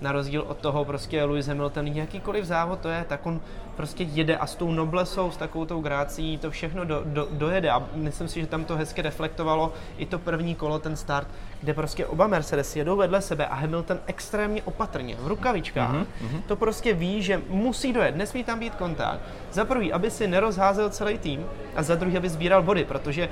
na 0.00 0.12
rozdíl 0.12 0.44
od 0.48 0.58
toho 0.58 0.84
prostě 0.84 1.24
Lewis 1.24 1.46
Hamilton, 1.46 1.86
jakýkoliv 1.86 2.44
závod 2.44 2.80
to 2.80 2.88
je, 2.88 3.04
tak 3.08 3.26
on 3.26 3.40
prostě 3.76 4.02
jede 4.02 4.36
a 4.36 4.46
s 4.46 4.54
tou 4.54 4.70
noblesou, 4.72 5.30
s 5.30 5.36
takovou 5.36 5.64
tou 5.64 5.80
grácí 5.80 6.38
to 6.38 6.50
všechno 6.50 6.84
do, 6.84 7.02
do, 7.04 7.28
dojede 7.30 7.70
a 7.70 7.82
myslím 7.94 8.28
si, 8.28 8.40
že 8.40 8.46
tam 8.46 8.64
to 8.64 8.76
hezky 8.76 9.02
reflektovalo 9.02 9.72
i 9.98 10.06
to 10.06 10.18
první 10.18 10.54
kolo, 10.54 10.78
ten 10.78 10.96
start, 10.96 11.28
kde 11.60 11.74
prostě 11.74 12.06
oba 12.06 12.26
Mercedes 12.26 12.76
jedou 12.76 12.96
vedle 12.96 13.22
sebe 13.22 13.46
a 13.46 13.54
Hamilton 13.54 13.98
extrémně 14.06 14.62
opatrně, 14.62 15.16
v 15.20 15.26
rukavičkách, 15.26 15.94
mm-hmm. 15.94 16.42
to 16.46 16.56
prostě 16.56 16.94
ví, 16.94 17.22
že 17.22 17.42
musí 17.48 17.92
dojet, 17.92 18.16
nesmí 18.16 18.44
tam 18.44 18.58
být 18.58 18.74
kontakt. 18.74 19.20
Za 19.52 19.64
prvý, 19.64 19.92
aby 19.92 20.10
si 20.10 20.26
nerozházel 20.26 20.90
celý 20.90 21.18
tým 21.18 21.46
a 21.76 21.82
za 21.82 21.94
druhý, 21.94 22.16
aby 22.16 22.28
sbíral 22.28 22.62
body, 22.62 22.84
protože 22.84 23.28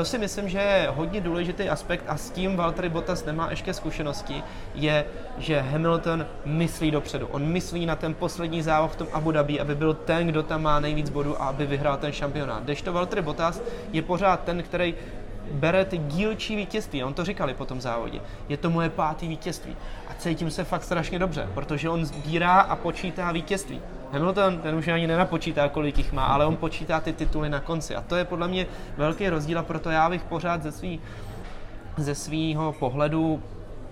to 0.00 0.04
si 0.04 0.18
myslím, 0.18 0.48
že 0.48 0.58
je 0.58 0.88
hodně 0.96 1.20
důležitý 1.20 1.68
aspekt 1.68 2.04
a 2.08 2.16
s 2.16 2.30
tím 2.30 2.56
Valtteri 2.56 2.88
Bottas 2.88 3.24
nemá 3.24 3.50
ještě 3.50 3.74
zkušenosti, 3.74 4.42
je, 4.74 5.04
že 5.38 5.60
Hamilton 5.60 6.26
myslí 6.44 6.90
dopředu. 6.90 7.26
On 7.26 7.46
myslí 7.46 7.86
na 7.86 7.96
ten 7.96 8.14
poslední 8.14 8.62
závod 8.62 8.92
v 8.92 8.96
tom 8.96 9.06
Abu 9.12 9.30
Dhabi, 9.30 9.60
aby 9.60 9.74
byl 9.74 9.94
ten, 9.94 10.26
kdo 10.26 10.42
tam 10.42 10.62
má 10.62 10.80
nejvíc 10.80 11.10
bodů 11.10 11.42
a 11.42 11.46
aby 11.46 11.66
vyhrál 11.66 11.96
ten 11.96 12.12
šampionát. 12.12 12.62
to 12.84 12.92
Valtteri 12.92 13.22
Bottas 13.22 13.62
je 13.92 14.02
pořád 14.02 14.44
ten, 14.44 14.62
který 14.62 14.94
bere 15.52 15.84
ty 15.84 15.98
dílčí 15.98 16.56
vítězství. 16.56 17.04
On 17.04 17.14
to 17.14 17.24
říkali 17.24 17.54
po 17.54 17.64
tom 17.64 17.80
závodě. 17.80 18.20
Je 18.48 18.56
to 18.56 18.70
moje 18.70 18.90
pátý 18.90 19.28
vítězství. 19.28 19.76
Cítím 20.20 20.50
se 20.50 20.64
fakt 20.64 20.84
strašně 20.84 21.18
dobře, 21.18 21.48
protože 21.54 21.88
on 21.88 22.04
sbírá 22.04 22.60
a 22.60 22.76
počítá 22.76 23.32
vítězství. 23.32 23.80
Hamilton, 24.12 24.58
ten 24.58 24.74
už 24.74 24.88
ani 24.88 25.06
nenapočítá, 25.06 25.68
kolik 25.68 25.98
jich 25.98 26.12
má, 26.12 26.24
ale 26.24 26.46
on 26.46 26.56
počítá 26.56 27.00
ty 27.00 27.12
tituly 27.12 27.48
na 27.48 27.60
konci. 27.60 27.96
A 27.96 28.02
to 28.02 28.16
je 28.16 28.24
podle 28.24 28.48
mě 28.48 28.66
velký 28.96 29.28
rozdíl 29.28 29.58
a 29.58 29.62
proto 29.62 29.90
já 29.90 30.10
bych 30.10 30.22
pořád 30.24 30.62
ze, 30.62 30.72
svý, 30.72 31.00
ze 31.96 32.14
svýho 32.14 32.72
pohledu 32.72 33.42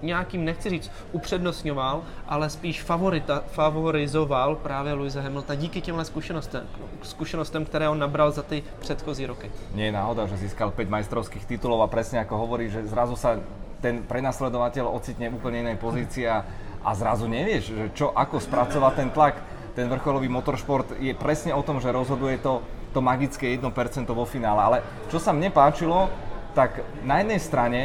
nějakým, 0.03 0.45
nechci 0.45 0.71
říct, 0.71 0.91
upřednostňoval, 1.13 2.03
ale 2.27 2.51
spíš 2.51 2.83
favorita, 2.83 3.43
favorizoval 3.47 4.57
právě 4.57 4.93
Louise 4.93 5.21
Hamiltona 5.21 5.55
díky 5.55 5.81
těmhle 5.81 6.05
zkušenostem, 6.05 6.67
zkušenostem, 7.03 7.65
které 7.65 7.89
on 7.89 7.99
nabral 7.99 8.31
za 8.31 8.43
ty 8.43 8.63
předchozí 8.79 9.27
roky. 9.27 9.51
Nie 9.75 9.87
je 9.87 9.93
náhoda, 9.93 10.27
že 10.27 10.37
získal 10.37 10.71
5 10.71 10.89
majstrovských 10.91 11.45
titulov 11.47 11.81
a 11.81 11.89
presne 11.89 12.21
ako 12.21 12.37
hovorí, 12.37 12.69
že 12.71 12.85
zrazu 12.85 13.17
sa 13.17 13.41
ten 13.79 14.03
prenasledovateľ 14.03 14.91
ocitne 14.91 15.31
úplne 15.31 15.63
inej 15.65 15.79
pozícii 15.79 16.27
a, 16.27 16.43
a 16.83 16.91
zrazu 16.95 17.31
nevieš, 17.31 17.65
že 17.73 17.85
čo, 17.95 18.11
ako 18.11 18.43
spracovať 18.43 18.93
ten 18.95 19.11
tlak 19.15 19.37
ten 19.79 19.87
vrcholový 19.87 20.27
motoršport 20.27 20.99
je 20.99 21.15
presne 21.15 21.55
o 21.55 21.63
tom, 21.63 21.79
že 21.79 21.95
rozhoduje 21.95 22.43
to, 22.43 22.67
to 22.91 22.99
magické 22.99 23.55
1% 23.55 23.63
vo 24.11 24.27
finále. 24.27 24.59
Ale 24.59 24.79
čo 25.07 25.23
sa 25.23 25.31
mne 25.31 25.55
páčilo, 25.55 26.11
tak 26.51 26.83
na 27.07 27.23
jednej 27.23 27.39
strane 27.39 27.81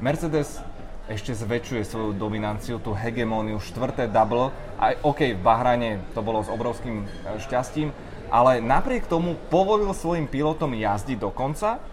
Mercedes 0.00 0.64
ešte 1.12 1.36
zväčšuje 1.36 1.84
svoju 1.84 2.10
dominanciu, 2.16 2.80
tú 2.80 2.96
hegemóniu, 2.96 3.60
štvrté 3.60 4.08
double. 4.08 4.48
A 4.80 4.96
OK, 5.04 5.36
v 5.36 5.44
Bahrajne 5.44 6.00
to 6.16 6.24
bolo 6.24 6.40
s 6.40 6.48
obrovským 6.48 7.04
e, 7.04 7.36
šťastím, 7.36 7.92
ale 8.32 8.64
napriek 8.64 9.04
tomu 9.04 9.36
povolil 9.52 9.92
svojim 9.92 10.24
pilotom 10.24 10.72
jazdiť 10.72 11.20
do 11.20 11.28
konca 11.28 11.84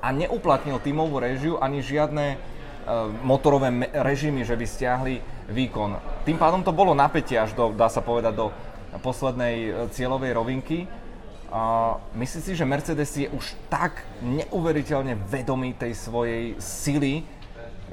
a 0.00 0.08
neuplatnil 0.12 0.80
tímovú 0.80 1.20
režiu 1.20 1.60
ani 1.60 1.84
žiadne 1.84 2.36
uh, 2.36 3.08
motorové 3.24 3.68
režimy, 3.92 4.44
že 4.44 4.56
by 4.56 4.66
stiahli 4.66 5.14
výkon. 5.52 5.96
Tým 6.24 6.40
pádom 6.40 6.64
to 6.64 6.72
bolo 6.72 6.96
napätie 6.96 7.36
až 7.36 7.52
do, 7.52 7.72
dá 7.76 7.92
sa 7.92 8.00
povedať, 8.00 8.34
do 8.36 8.46
poslednej 8.98 9.56
e, 9.66 9.70
cieľovej 9.94 10.34
rovinky. 10.34 10.78
A 11.50 11.94
myslíš 12.14 12.42
si, 12.42 12.52
že 12.54 12.66
Mercedes 12.66 13.10
je 13.14 13.26
už 13.30 13.54
tak 13.66 14.06
neuveriteľne 14.22 15.18
vedomý 15.26 15.74
tej 15.74 15.98
svojej 15.98 16.54
sily, 16.62 17.26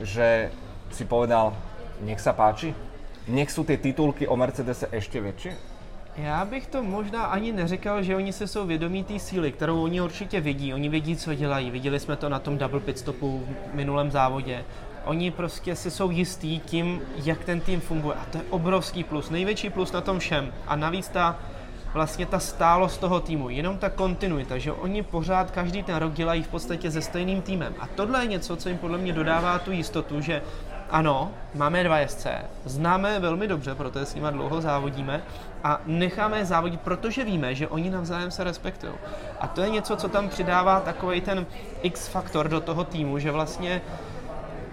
že 0.01 0.53
si 0.93 1.05
povedal, 1.09 1.57
nech 2.05 2.21
sa 2.21 2.37
páči? 2.37 2.73
Nech 3.25 3.49
sú 3.49 3.65
tie 3.65 3.81
titulky 3.81 4.29
o 4.29 4.37
Mercedese 4.37 4.85
ešte 4.93 5.17
väčšie? 5.17 5.76
Já 6.17 6.45
bych 6.45 6.67
to 6.67 6.83
možná 6.83 7.25
ani 7.25 7.51
neřekl, 7.51 8.01
že 8.01 8.15
oni 8.15 8.33
se 8.33 8.47
jsou 8.47 8.65
vědomí 8.65 9.03
té 9.03 9.19
síly, 9.19 9.51
kterou 9.51 9.83
oni 9.83 10.01
určitě 10.01 10.41
vidí. 10.41 10.73
Oni 10.73 10.89
vidí, 10.89 11.15
co 11.15 11.33
dělají. 11.33 11.71
Viděli 11.71 11.99
jsme 11.99 12.15
to 12.15 12.29
na 12.29 12.39
tom 12.39 12.57
double 12.57 12.79
pit 12.79 12.99
stopu 12.99 13.47
v 13.71 13.75
minulém 13.75 14.11
závodě. 14.11 14.65
Oni 15.05 15.31
prostě 15.31 15.75
si 15.75 15.91
jsou 15.91 16.11
jistí 16.11 16.59
tím, 16.59 17.01
jak 17.15 17.43
ten 17.43 17.59
tým 17.59 17.81
funguje. 17.81 18.15
A 18.15 18.25
to 18.31 18.37
je 18.37 18.43
obrovský 18.49 19.03
plus, 19.03 19.29
největší 19.29 19.69
plus 19.69 19.91
na 19.91 20.01
tom 20.01 20.19
všem. 20.19 20.53
A 20.67 20.75
navíc 20.75 21.07
ta 21.07 21.39
vlastně 21.93 22.25
ta 22.25 22.39
stálost 22.39 22.99
toho 22.99 23.19
týmu, 23.19 23.49
jenom 23.49 23.77
ta 23.77 23.89
kontinuita, 23.89 24.57
že 24.57 24.71
oni 24.71 25.03
pořád 25.03 25.51
každý 25.51 25.83
ten 25.83 25.95
rok 25.95 26.13
dělají 26.13 26.43
v 26.43 26.47
podstatě 26.47 26.91
se 26.91 27.01
stejným 27.01 27.41
týmem. 27.41 27.75
A 27.79 27.87
tohle 27.87 28.23
je 28.23 28.27
něco, 28.27 28.55
co 28.55 28.69
jim 28.69 28.77
podle 28.77 28.97
mě 28.97 29.13
dodává 29.13 29.59
tu 29.59 29.71
jistotu, 29.71 30.21
že 30.21 30.41
ano, 30.89 31.31
máme 31.55 31.83
dva 31.83 32.07
SC, 32.07 32.27
známe 32.65 33.19
velmi 33.19 33.47
dobře, 33.47 33.75
protože 33.75 34.05
s 34.05 34.15
nimi 34.15 34.27
dlouho 34.31 34.61
závodíme 34.61 35.21
a 35.63 35.81
necháme 35.85 36.37
je 36.37 36.45
závodit, 36.45 36.81
protože 36.81 37.23
víme, 37.23 37.55
že 37.55 37.67
oni 37.67 37.89
navzájem 37.89 38.31
se 38.31 38.43
respektují. 38.43 38.93
A 39.39 39.47
to 39.47 39.61
je 39.61 39.69
něco, 39.69 39.95
co 39.95 40.09
tam 40.09 40.29
přidává 40.29 40.79
takový 40.79 41.21
ten 41.21 41.45
X 41.81 42.07
faktor 42.07 42.49
do 42.49 42.61
toho 42.61 42.83
týmu, 42.83 43.19
že 43.19 43.31
vlastně 43.31 43.81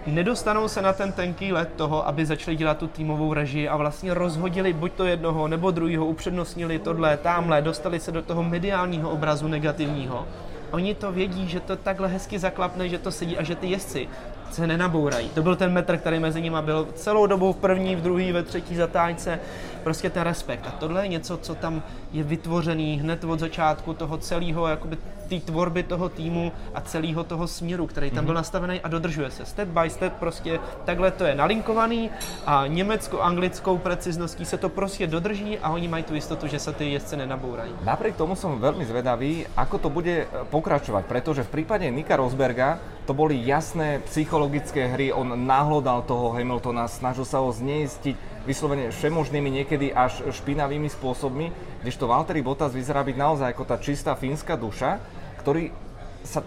nedostanou 0.07 0.67
se 0.67 0.81
na 0.81 0.93
ten 0.93 1.11
tenký 1.11 1.53
let 1.53 1.69
toho, 1.75 2.07
aby 2.07 2.25
začali 2.25 2.57
dělat 2.57 2.77
tu 2.77 2.87
týmovou 2.87 3.33
režii 3.33 3.69
a 3.69 3.77
vlastně 3.77 4.13
rozhodili 4.13 4.73
buď 4.73 4.91
to 4.91 5.05
jednoho 5.05 5.47
nebo 5.47 5.71
druhého, 5.71 6.05
upřednostnili 6.05 6.79
tohle, 6.79 7.17
tamhle, 7.17 7.61
dostali 7.61 7.99
se 7.99 8.11
do 8.11 8.21
toho 8.21 8.43
mediálního 8.43 9.09
obrazu 9.09 9.47
negativního. 9.47 10.25
Oni 10.71 10.95
to 10.95 11.11
vědí, 11.11 11.47
že 11.47 11.59
to 11.59 11.75
takhle 11.75 12.07
hezky 12.07 12.39
zaklapne, 12.39 12.89
že 12.89 12.99
to 12.99 13.11
sedí 13.11 13.37
a 13.37 13.43
že 13.43 13.55
ty 13.55 13.67
jezdci 13.67 14.07
se 14.51 14.67
nenabourají. 14.67 15.29
To 15.29 15.43
byl 15.43 15.55
ten 15.55 15.73
metr, 15.73 15.97
který 15.97 16.19
mezi 16.19 16.41
nimi 16.41 16.57
byl 16.61 16.87
celou 16.95 17.25
dobu 17.25 17.53
v 17.53 17.57
první, 17.57 17.95
v 17.95 18.01
druhý, 18.01 18.31
ve 18.31 18.43
třetí 18.43 18.75
zatáčce, 18.75 19.39
prostě 19.85 20.09
ten 20.09 20.25
respekt. 20.25 20.65
A 20.67 20.71
tohle 20.81 21.05
je 21.05 21.21
něco, 21.21 21.37
co 21.37 21.55
tam 21.55 21.83
je 22.09 22.23
vytvořený 22.23 23.05
hned 23.05 23.21
od 23.23 23.39
začátku 23.39 23.93
toho 23.93 24.17
celého, 24.17 24.67
jakoby 24.67 24.97
té 25.29 25.39
tvorby 25.39 25.83
toho 25.83 26.09
týmu 26.09 26.51
a 26.73 26.81
celého 26.81 27.23
toho 27.23 27.45
směru, 27.47 27.85
který 27.87 28.09
tam 28.09 28.25
byl 28.25 28.33
mhm. 28.33 28.41
nastavený 28.41 28.81
a 28.81 28.87
dodržuje 28.87 29.31
se. 29.31 29.45
Step 29.45 29.69
by 29.69 29.89
step 29.89 30.13
prostě 30.17 30.59
takhle 30.85 31.11
to 31.11 31.25
je 31.25 31.35
nalinkovaný 31.35 32.09
a 32.45 32.67
německo-anglickou 32.67 33.77
precizností 33.77 34.45
se 34.45 34.57
to 34.57 34.69
prostě 34.69 35.07
dodrží 35.07 35.57
a 35.61 35.69
oni 35.69 35.87
mají 35.87 36.03
tu 36.03 36.15
jistotu, 36.15 36.47
že 36.47 36.59
se 36.59 36.73
ty 36.73 36.89
jezdce 36.89 37.17
nenabourají. 37.17 37.73
Napriek 37.85 38.17
tomu 38.17 38.33
som 38.33 38.57
veľmi 38.57 38.85
zvedavý, 38.85 39.45
ako 39.53 39.77
to 39.77 39.89
bude 39.89 40.25
pokračovať, 40.49 41.03
pretože 41.05 41.45
v 41.45 41.61
prípade 41.61 41.85
Nika 41.89 42.17
Rosberga 42.17 42.81
to 43.05 43.13
boli 43.13 43.37
jasné 43.45 44.01
psychologické 44.09 44.89
hry, 44.89 45.13
on 45.13 45.33
nahlodal 45.45 46.01
toho 46.05 46.33
Hamiltona, 46.33 46.89
snažil 46.89 47.25
sa 47.25 47.41
ho 47.41 47.53
zneistiť 47.53 48.34
vyslovene 48.45 48.93
všemožnými, 48.93 49.49
niekedy 49.61 49.91
až 49.91 50.21
špinavými 50.29 50.87
spôsobmi, 50.87 51.49
kdežto 51.81 52.05
Valtteri 52.05 52.45
Bottas 52.45 52.71
vyzerá 52.71 53.01
byť 53.01 53.17
naozaj 53.17 53.47
ako 53.51 53.63
tá 53.65 53.77
čistá 53.81 54.13
fínska 54.13 54.55
duša, 54.55 55.01
ktorý 55.41 55.73
sa 56.21 56.45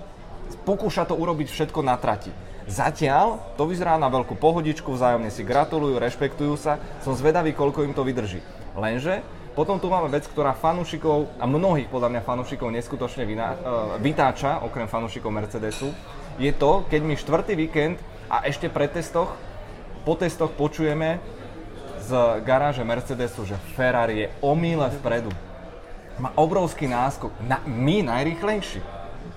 pokúša 0.64 1.04
to 1.10 1.14
urobiť 1.18 1.50
všetko 1.50 1.80
na 1.82 1.98
trati. 1.98 2.32
Zatiaľ 2.68 3.56
to 3.56 3.64
vyzerá 3.64 3.96
na 3.96 4.12
veľkú 4.12 4.36
pohodičku, 4.36 4.92
vzájomne 4.92 5.32
si 5.32 5.40
gratulujú, 5.40 5.96
rešpektujú 5.96 6.54
sa, 6.60 6.76
som 7.00 7.16
zvedavý, 7.16 7.56
koľko 7.56 7.84
im 7.84 7.96
to 7.96 8.04
vydrží. 8.04 8.44
Lenže 8.76 9.24
potom 9.56 9.80
tu 9.82 9.90
máme 9.90 10.06
vec, 10.12 10.28
ktorá 10.28 10.54
fanúšikov 10.54 11.34
a 11.40 11.48
mnohých 11.48 11.90
podľa 11.90 12.14
mňa 12.14 12.22
fanúšikov 12.22 12.70
neskutočne 12.70 13.26
vyná, 13.26 13.48
uh, 13.50 13.56
vytáča, 13.98 14.62
okrem 14.62 14.86
fanúšikov 14.86 15.34
Mercedesu, 15.34 15.90
je 16.38 16.54
to, 16.54 16.86
keď 16.86 17.00
my 17.02 17.14
štvrtý 17.18 17.58
víkend 17.58 17.98
a 18.30 18.46
ešte 18.46 18.70
pre 18.70 18.86
testoch, 18.86 19.34
po 20.06 20.14
testoch 20.14 20.54
počujeme 20.54 21.18
z 22.08 22.40
garáže 22.40 22.80
Mercedesu, 22.80 23.44
že 23.44 23.60
Ferrari 23.76 24.24
je 24.24 24.28
o 24.40 24.56
míle 24.56 24.88
vpredu. 24.96 25.28
Má 26.16 26.32
obrovský 26.34 26.88
náskok. 26.88 27.30
Na, 27.44 27.60
my 27.68 28.00
najrychlejší. 28.08 28.80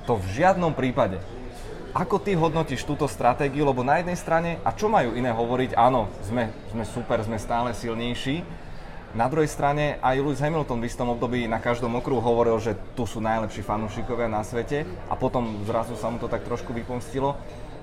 To 0.07 0.15
v 0.15 0.25
žiadnom 0.39 0.71
prípade. 0.71 1.19
Ako 1.91 2.23
ty 2.23 2.31
hodnotíš 2.39 2.87
túto 2.87 3.03
stratégiu? 3.11 3.67
Lebo 3.67 3.83
na 3.83 3.99
jednej 3.99 4.15
strane, 4.15 4.63
a 4.63 4.71
čo 4.71 4.87
majú 4.87 5.11
iné 5.19 5.35
hovoriť? 5.35 5.75
Áno, 5.75 6.07
sme, 6.23 6.47
sme 6.71 6.87
super, 6.87 7.19
sme 7.19 7.35
stále 7.35 7.75
silnejší. 7.75 8.47
Na 9.11 9.27
druhej 9.27 9.51
strane 9.51 9.99
aj 9.99 10.23
Lewis 10.23 10.39
Hamilton 10.39 10.79
v 10.79 10.87
istom 10.87 11.11
období 11.11 11.43
na 11.43 11.59
každom 11.59 11.91
okruhu 11.99 12.23
hovoril, 12.23 12.55
že 12.63 12.79
tu 12.95 13.03
sú 13.03 13.19
najlepší 13.19 13.59
fanúšikovia 13.59 14.31
na 14.31 14.39
svete 14.39 14.87
a 15.11 15.19
potom 15.19 15.67
zrazu 15.67 15.99
sa 15.99 16.07
mu 16.07 16.15
to 16.15 16.31
tak 16.31 16.47
trošku 16.47 16.71
vypomstilo. 16.71 17.35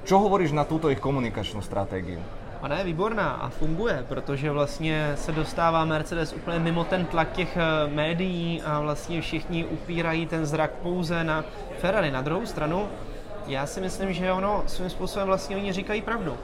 Čo 0.08 0.24
hovoríš 0.24 0.56
na 0.56 0.64
túto 0.64 0.88
ich 0.88 1.04
komunikačnú 1.04 1.60
stratégiu? 1.60 2.24
Ona 2.62 2.78
je 2.78 2.84
výborná 2.84 3.30
a 3.30 3.48
funguje, 3.48 4.04
protože 4.08 4.50
vlastně 4.50 5.12
se 5.14 5.32
dostává 5.32 5.84
Mercedes 5.84 6.32
úplně 6.32 6.58
mimo 6.58 6.84
ten 6.84 7.06
tlak 7.06 7.32
těch 7.32 7.56
eh, 7.56 7.90
médií 7.90 8.62
a 8.62 8.80
vlastně 8.80 9.20
všichni 9.20 9.64
upírají 9.64 10.26
ten 10.26 10.46
zrak 10.46 10.70
pouze 10.70 11.24
na 11.24 11.44
Ferrari. 11.78 12.10
Na 12.10 12.22
druhou 12.22 12.46
stranu, 12.46 12.88
já 13.46 13.66
si 13.66 13.80
myslím, 13.80 14.12
že 14.12 14.32
ono 14.32 14.62
svým 14.66 14.90
způsobem 14.90 15.26
vlastně 15.26 15.56
oni 15.56 15.72
říkají 15.72 16.02
pravdu. 16.02 16.36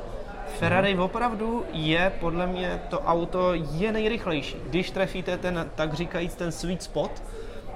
Ferrari 0.59 0.99
opravdu 0.99 1.65
je 1.73 2.13
podle 2.21 2.47
mě 2.47 2.81
to 2.89 3.01
auto 3.01 3.55
je 3.55 3.93
nejrychlejší. 3.93 4.57
Když 4.67 4.91
trefíte 4.91 5.39
ten, 5.39 5.71
tak 5.75 5.95
říkajíc, 5.95 6.35
ten 6.35 6.53
sweet 6.53 6.83
spot, 6.83 7.23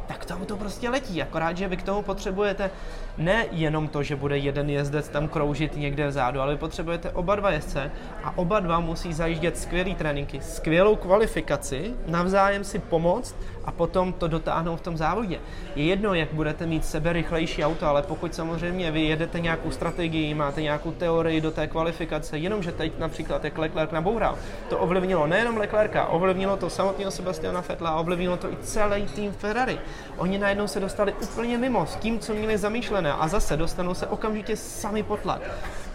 tak 0.06 0.24
to 0.24 0.34
auto 0.34 0.56
prostě 0.56 0.90
letí. 0.90 1.22
Akorát, 1.22 1.56
že 1.56 1.68
vy 1.68 1.76
k 1.76 1.82
tomu 1.82 2.02
potřebujete 2.02 2.70
ne 3.18 3.46
jenom 3.50 3.88
to, 3.88 4.02
že 4.02 4.16
bude 4.16 4.38
jeden 4.38 4.70
jezdec 4.70 5.08
tam 5.08 5.28
kroužit 5.28 5.76
někde 5.76 6.06
vzadu, 6.06 6.40
ale 6.40 6.54
vy 6.54 6.58
potřebujete 6.58 7.10
oba 7.10 7.36
dva 7.36 7.50
jezdce 7.50 7.90
a 8.24 8.38
oba 8.38 8.60
dva 8.60 8.80
musí 8.80 9.12
zajíždět 9.12 9.58
skvělý 9.58 9.94
tréninky, 9.94 10.40
skvělou 10.40 10.96
kvalifikaci, 10.96 11.94
navzájem 12.06 12.64
si 12.64 12.78
pomoct 12.78 13.36
a 13.64 13.70
potom 13.70 14.12
to 14.12 14.28
dotáhnout 14.28 14.76
v 14.76 14.80
tom 14.80 14.96
závodě. 14.96 15.40
Je 15.76 15.84
jedno, 15.84 16.14
jak 16.14 16.32
budete 16.32 16.66
mít 16.66 16.84
sebe 16.84 17.12
rychlejší 17.12 17.64
auto, 17.64 17.86
ale 17.86 18.02
pokud 18.02 18.34
samozřejmě 18.34 18.90
vy 18.90 19.00
jedete 19.00 19.40
nějakou 19.40 19.70
strategii, 19.70 20.34
máte 20.34 20.62
nějakou 20.62 20.92
teorii 20.92 21.40
do 21.40 21.50
té 21.50 21.66
kvalifikace, 21.66 22.38
jenomže 22.38 22.72
teď 22.72 22.98
například 22.98 23.44
jak 23.44 23.58
Leclerc 23.58 23.90
naboural, 23.90 24.38
to 24.68 24.78
ovlivnilo 24.78 25.26
nejenom 25.26 25.56
Leclerca, 25.56 26.06
ovlivnilo 26.06 26.56
to 26.56 26.70
samotného 26.70 27.10
Sebastiana 27.10 27.62
Fettla, 27.62 27.96
ovlivnilo 27.96 28.36
to 28.36 28.52
i 28.52 28.56
celý 28.62 29.06
tým 29.06 29.32
Ferrari. 29.32 29.78
Oni 30.16 30.38
najednou 30.38 30.68
se 30.68 30.80
dostali 30.80 31.12
úplně 31.22 31.58
mimo 31.58 31.86
s 31.86 31.96
tím, 31.96 32.18
co 32.18 32.34
měli 32.34 32.58
zamýšlené 32.58 33.07
a 33.12 33.28
zase 33.28 33.56
dostanou 33.56 33.94
se 33.94 34.06
okamžitě 34.06 34.56
sami 34.56 35.02
pod 35.02 35.20
tlak. 35.20 35.40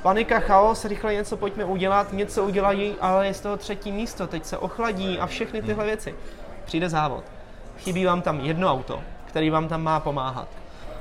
Panika, 0.01 0.39
chaos, 0.39 0.85
rychle 0.85 1.13
něco 1.13 1.37
pojďme 1.37 1.65
udělat, 1.65 2.13
něco 2.13 2.43
udělají, 2.43 2.95
ale 3.01 3.27
je 3.27 3.33
z 3.33 3.41
toho 3.41 3.57
třetí 3.57 3.91
místo, 3.91 4.27
teď 4.27 4.45
se 4.45 4.57
ochladí 4.57 5.19
a 5.19 5.27
všechny 5.27 5.61
tyhle 5.61 5.85
věci. 5.85 6.15
Přijde 6.65 6.89
závod 6.89 7.23
chybí 7.77 8.05
vám 8.05 8.21
tam 8.21 8.39
jedno 8.39 8.71
auto, 8.71 9.01
který 9.25 9.49
vám 9.49 9.67
tam 9.67 9.83
má 9.83 9.99
pomáhat. 9.99 10.47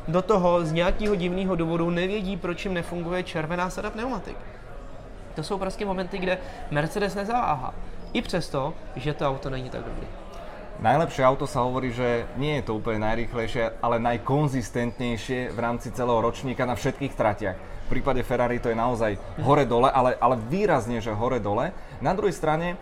Do 0.08 0.22
toho 0.22 0.64
z 0.64 0.72
nějakého 0.72 1.14
divného 1.14 1.56
důvodu 1.56 1.90
nevědí, 1.90 2.36
proč 2.36 2.64
jim 2.64 2.74
nefunguje 2.74 3.22
červená 3.22 3.70
sada 3.70 3.90
pneumatik. 3.90 4.36
To 5.34 5.42
jsou 5.42 5.58
prostě 5.58 5.84
momenty, 5.84 6.18
kde 6.18 6.38
Mercedes 6.70 7.14
nezaváhá. 7.14 7.74
I 8.12 8.22
přesto, 8.22 8.74
že 8.96 9.14
to 9.14 9.28
auto 9.28 9.50
není 9.50 9.70
tak 9.70 9.80
dobré. 9.84 10.21
Najlepšie 10.82 11.22
auto 11.22 11.46
sa 11.46 11.62
hovorí, 11.62 11.94
že 11.94 12.26
nie 12.34 12.58
je 12.58 12.66
to 12.66 12.74
úplne 12.74 13.06
najrychlejšie, 13.06 13.78
ale 13.78 14.02
najkonzistentnejšie 14.02 15.54
v 15.54 15.58
rámci 15.62 15.94
celého 15.94 16.18
ročníka 16.18 16.66
na 16.66 16.74
všetkých 16.74 17.14
tratiach. 17.14 17.54
V 17.86 17.88
prípade 17.88 18.18
Ferrari 18.26 18.58
to 18.58 18.66
je 18.66 18.74
naozaj 18.74 19.14
hore-dole, 19.46 19.86
ale, 19.86 20.18
ale 20.18 20.34
výrazne, 20.50 20.98
že 20.98 21.14
hore-dole. 21.14 21.70
Na 22.02 22.18
druhej 22.18 22.34
strane, 22.34 22.74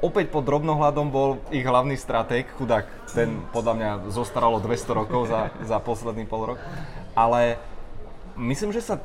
opäť 0.00 0.32
pod 0.32 0.48
drobnohľadom 0.48 1.12
bol 1.12 1.36
ich 1.52 1.68
hlavný 1.68 2.00
stratég, 2.00 2.48
chudák, 2.56 3.12
ten 3.12 3.44
podľa 3.52 3.74
mňa 3.76 3.90
zostaralo 4.08 4.56
200 4.64 5.00
rokov 5.04 5.28
za, 5.28 5.52
za 5.68 5.76
posledný 5.84 6.24
pol 6.24 6.56
rok. 6.56 6.58
Ale 7.12 7.60
myslím, 8.40 8.72
že 8.72 8.80
sa 8.80 8.96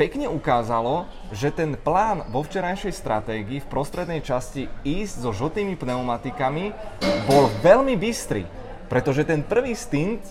pekne 0.00 0.32
ukázalo, 0.32 1.04
že 1.28 1.52
ten 1.52 1.76
plán 1.76 2.24
vo 2.32 2.40
včerajšej 2.40 2.96
stratégii 2.96 3.60
v 3.60 3.68
prostrednej 3.68 4.24
časti 4.24 4.64
ísť 4.80 5.20
so 5.20 5.28
žltými 5.36 5.76
pneumatikami 5.76 6.72
bol 7.28 7.52
veľmi 7.60 8.00
bystrý, 8.00 8.48
pretože 8.88 9.28
ten 9.28 9.44
prvý 9.44 9.76
stint 9.76 10.24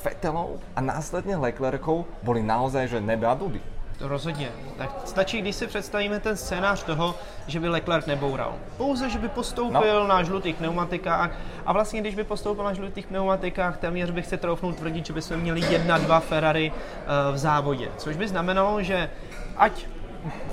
Fetelov 0.00 0.64
a 0.72 0.80
následne 0.80 1.36
Leclercov 1.36 2.08
boli 2.24 2.40
naozaj 2.40 2.96
že 2.96 3.04
nebe 3.04 3.28
a 3.28 3.36
dudy. 3.36 3.60
Rozhodně. 4.00 4.48
Tak 4.78 4.90
stačí, 5.04 5.42
když 5.42 5.56
si 5.56 5.66
představíme 5.66 6.20
ten 6.20 6.36
scénář 6.36 6.82
toho, 6.82 7.14
že 7.46 7.60
by 7.60 7.68
Leclerc 7.68 8.06
neboural. 8.06 8.54
Pouze, 8.76 9.10
že 9.10 9.18
by 9.18 9.28
postoupil 9.28 10.00
no. 10.00 10.06
na 10.06 10.22
žlutých 10.22 10.56
pneumatikách 10.56 11.30
a 11.66 11.72
vlastně, 11.72 12.00
když 12.00 12.14
by 12.14 12.24
postoupil 12.24 12.64
na 12.64 12.74
žlutých 12.74 13.06
pneumatikách, 13.06 13.78
téměř 13.78 14.10
bych 14.10 14.26
si 14.26 14.36
troufnul 14.36 14.72
tvrdit, 14.72 15.06
že 15.06 15.12
bychom 15.12 15.36
měli 15.36 15.60
jedna, 15.60 15.98
dva 15.98 16.20
Ferrari 16.20 16.72
uh, 16.72 17.34
v 17.34 17.38
závodě. 17.38 17.88
Což 17.96 18.16
by 18.16 18.28
znamenalo, 18.28 18.82
že 18.82 19.10
ať 19.56 19.86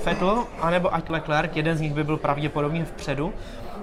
Vettel, 0.04 0.44
anebo 0.60 0.94
ať 0.94 1.10
Leclerc, 1.10 1.56
jeden 1.56 1.76
z 1.76 1.80
nich 1.80 1.94
by 1.94 2.04
byl 2.04 2.16
pravděpodobně 2.16 2.84
vpředu, 2.84 3.32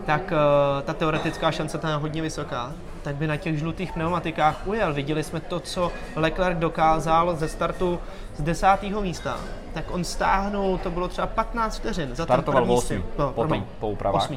tak 0.05 0.21
uh, 0.21 0.83
ta 0.83 0.93
teoretická 0.93 1.51
šance 1.51 1.77
tam 1.77 1.89
je 1.89 1.95
hodně 1.95 2.21
vysoká, 2.21 2.73
tak 3.05 3.15
by 3.15 3.27
na 3.27 3.37
těch 3.37 3.57
žlutých 3.57 3.91
pneumatikách 3.91 4.67
ujel. 4.67 4.93
Viděli 4.93 5.23
jsme 5.23 5.39
to, 5.39 5.59
co 5.59 5.91
Leclerc 6.15 6.59
dokázal 6.59 7.35
ze 7.35 7.47
startu 7.47 7.99
z 8.35 8.41
desátého 8.41 9.01
místa, 9.01 9.37
tak 9.73 9.85
on 9.91 10.03
stáhnul, 10.03 10.77
to 10.77 10.91
bylo 10.91 11.07
třeba 11.07 11.27
15 11.27 11.77
vteřin 11.77 12.15
za 12.15 12.25
ten 12.25 12.43
první 12.43 12.81
střed. 12.81 13.01
No, 13.17 13.31
potom 13.31 13.33
promiň, 13.33 13.63
po 13.79 13.89
úpravách. 13.89 14.31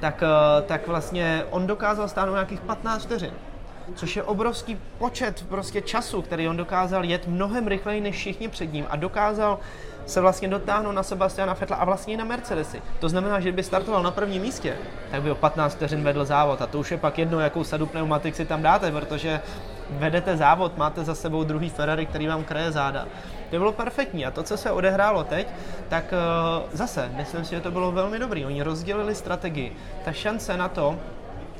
Tak, 0.00 0.22
uh, 0.22 0.66
tak 0.66 0.88
vlastně 0.88 1.44
on 1.50 1.66
dokázal 1.66 2.08
stáhnout 2.08 2.34
nějakých 2.34 2.60
15 2.60 3.02
vteřin 3.02 3.32
což 3.94 4.16
je 4.16 4.22
obrovský 4.22 4.78
počet 4.98 5.44
prostě 5.48 5.80
času, 5.80 6.22
který 6.22 6.48
on 6.48 6.56
dokázal 6.56 7.04
jet 7.04 7.26
mnohem 7.26 7.66
rychleji 7.66 8.00
než 8.00 8.16
všichni 8.16 8.48
před 8.48 8.72
ním 8.72 8.86
a 8.90 8.96
dokázal 8.96 9.58
se 10.06 10.20
vlastně 10.20 10.48
dotáhnout 10.48 10.92
na 10.92 11.02
Sebastiana 11.02 11.54
Fetla 11.54 11.76
a 11.76 11.84
vlastně 11.84 12.14
i 12.14 12.16
na 12.16 12.24
Mercedesy. 12.24 12.82
To 12.98 13.08
znamená, 13.08 13.40
že 13.40 13.52
by 13.52 13.62
startoval 13.62 14.02
na 14.02 14.10
prvním 14.10 14.42
místě, 14.42 14.76
tak 15.10 15.22
by 15.22 15.30
o 15.30 15.34
15 15.34 15.74
vteřin 15.74 16.02
vedl 16.02 16.24
závod 16.24 16.62
a 16.62 16.66
to 16.66 16.78
už 16.78 16.90
je 16.90 16.98
pak 16.98 17.18
jedno, 17.18 17.40
jakou 17.40 17.64
sadu 17.64 17.86
pneumatik 17.86 18.36
si 18.36 18.44
tam 18.44 18.62
dáte, 18.62 18.90
protože 18.90 19.40
vedete 19.90 20.36
závod, 20.36 20.76
máte 20.76 21.04
za 21.04 21.14
sebou 21.14 21.44
druhý 21.44 21.70
Ferrari, 21.70 22.06
který 22.06 22.26
vám 22.26 22.44
kraje 22.44 22.72
záda. 22.72 23.06
To 23.50 23.58
bylo 23.58 23.72
perfektní 23.72 24.26
a 24.26 24.30
to, 24.30 24.42
co 24.42 24.56
se 24.56 24.70
odehrálo 24.70 25.24
teď, 25.24 25.46
tak 25.88 26.04
uh, 26.12 26.68
zase, 26.72 27.10
myslím 27.16 27.44
si, 27.44 27.50
že 27.50 27.60
to 27.60 27.70
bylo 27.70 27.92
velmi 27.92 28.18
dobrý. 28.18 28.44
Oni 28.46 28.62
rozdělili 28.62 29.14
strategii. 29.14 29.76
Ta 30.04 30.12
šance 30.12 30.56
na 30.56 30.68
to, 30.68 30.98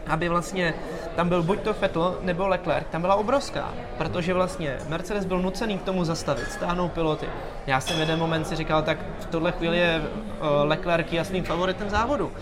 aby 0.07 0.29
vlastně 0.29 0.75
tam 1.17 1.29
byl 1.29 1.43
buď 1.43 1.61
to 1.61 1.73
Vettel 1.73 2.19
nebo 2.21 2.49
Leclerc, 2.49 2.87
tam 2.91 3.01
byla 3.01 3.15
obrovská, 3.15 3.69
protože 3.99 4.35
vlastně 4.35 4.79
Mercedes 4.89 5.25
byl 5.25 5.39
nucený 5.39 5.79
k 5.79 5.83
tomu 5.83 6.05
zastavit, 6.05 6.51
stáhnout 6.51 6.93
piloty. 6.93 7.27
Já 7.67 7.81
jsem 7.81 8.01
jeden 8.01 8.19
moment 8.19 8.45
si 8.45 8.57
říkal, 8.57 8.83
tak 8.83 8.99
v 9.21 9.27
tohle 9.27 9.53
chvíli 9.53 9.79
je 9.79 10.03
uh, 10.03 10.47
Leclerc 10.65 11.13
jasným 11.13 11.45
favoritem 11.45 11.91
závodu. 11.91 12.33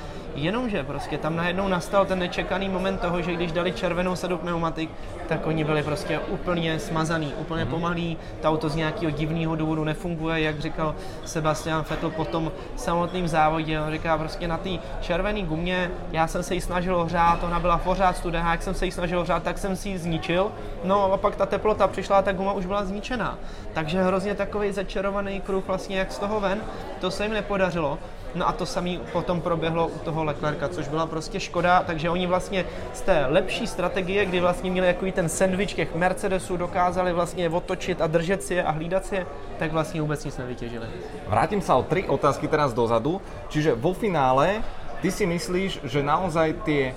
Jenomže 0.40 0.84
prostě 0.84 1.18
tam 1.18 1.36
najednou 1.36 1.68
nastal 1.68 2.06
ten 2.06 2.18
nečekaný 2.18 2.68
moment 2.68 3.00
toho, 3.00 3.22
že 3.22 3.32
když 3.32 3.52
dali 3.52 3.72
červenou 3.72 4.16
sadu 4.16 4.38
pneumatik, 4.38 4.90
tak 5.28 5.46
oni 5.46 5.64
byli 5.64 5.82
prostě 5.82 6.18
úplně 6.18 6.78
smazaný, 6.78 7.32
úplně 7.38 7.64
mm. 7.64 7.70
pomalý, 7.70 8.16
to 8.42 8.48
auto 8.48 8.68
z 8.68 8.76
nějakého 8.76 9.10
divného 9.10 9.56
důvodu 9.56 9.84
nefunguje, 9.84 10.40
jak 10.40 10.60
říkal 10.60 10.94
Sebastian 11.24 11.84
Vettel 11.90 12.10
po 12.10 12.24
tom 12.24 12.52
samotném 12.76 13.28
závodě, 13.28 13.80
on 13.80 13.92
říká 13.92 14.18
prostě 14.18 14.48
na 14.48 14.56
té 14.56 14.70
červené 15.00 15.42
gumě, 15.42 15.90
já 16.12 16.26
jsem 16.26 16.42
se 16.42 16.54
ji 16.54 16.60
snažil 16.60 16.96
ohřát, 16.96 17.44
ona 17.44 17.60
byla 17.60 17.78
pořád 17.78 18.16
studená, 18.16 18.50
jak 18.50 18.62
jsem 18.62 18.74
se 18.74 18.84
ji 18.84 18.92
snažil 18.92 19.18
ohřát, 19.18 19.42
tak 19.42 19.58
jsem 19.58 19.76
si 19.76 19.88
ji 19.88 19.98
zničil, 19.98 20.52
no 20.84 21.12
a 21.12 21.16
pak 21.16 21.36
ta 21.36 21.46
teplota 21.46 21.88
přišla 21.88 22.18
a 22.18 22.22
ta 22.22 22.32
guma 22.32 22.52
už 22.52 22.66
byla 22.66 22.84
zničená. 22.84 23.38
Takže 23.72 24.02
hrozně 24.02 24.34
takový 24.34 24.72
začarovaný 24.72 25.40
kruh 25.40 25.66
vlastně 25.66 25.98
jak 25.98 26.12
z 26.12 26.18
toho 26.18 26.40
ven, 26.40 26.60
to 27.00 27.10
se 27.10 27.24
jim 27.24 27.32
nepodařilo. 27.32 27.98
No 28.34 28.48
a 28.48 28.52
to 28.52 28.66
samé 28.66 28.98
potom 29.12 29.40
proběhlo 29.40 29.88
u 29.88 29.98
toho 29.98 30.24
Leclerca, 30.24 30.68
což 30.68 30.88
byla 30.88 31.06
prostě 31.06 31.40
škoda, 31.40 31.82
takže 31.86 32.10
oni 32.10 32.26
vlastně 32.26 32.64
z 32.92 33.00
té 33.00 33.26
lepší 33.28 33.66
strategie, 33.66 34.24
kdy 34.24 34.40
vlastně 34.40 34.70
měli 34.70 34.86
jako 34.86 35.06
ten 35.12 35.28
sandwich 35.28 35.74
těch 35.74 35.94
Mercedesů, 35.94 36.56
dokázali 36.56 37.12
vlastně 37.12 37.48
otočit 37.48 38.00
a 38.00 38.06
držet 38.06 38.42
si 38.42 38.54
je 38.54 38.62
a 38.64 38.70
hlídat 38.70 39.04
si 39.04 39.14
je, 39.14 39.26
tak 39.58 39.72
vlastně 39.72 40.00
vůbec 40.00 40.24
nic 40.24 40.38
nevytěžili. 40.38 40.86
Vrátím 41.28 41.60
se 41.60 41.72
o 41.72 41.82
tři 41.82 42.04
otázky 42.08 42.48
teraz 42.48 42.72
dozadu, 42.72 43.20
čiže 43.48 43.74
vo 43.74 43.92
finále 43.92 44.62
ty 45.00 45.10
si 45.10 45.26
myslíš, 45.26 45.80
že 45.84 46.02
naozaj 46.02 46.52
tie 46.64 46.92
eh, 46.92 46.94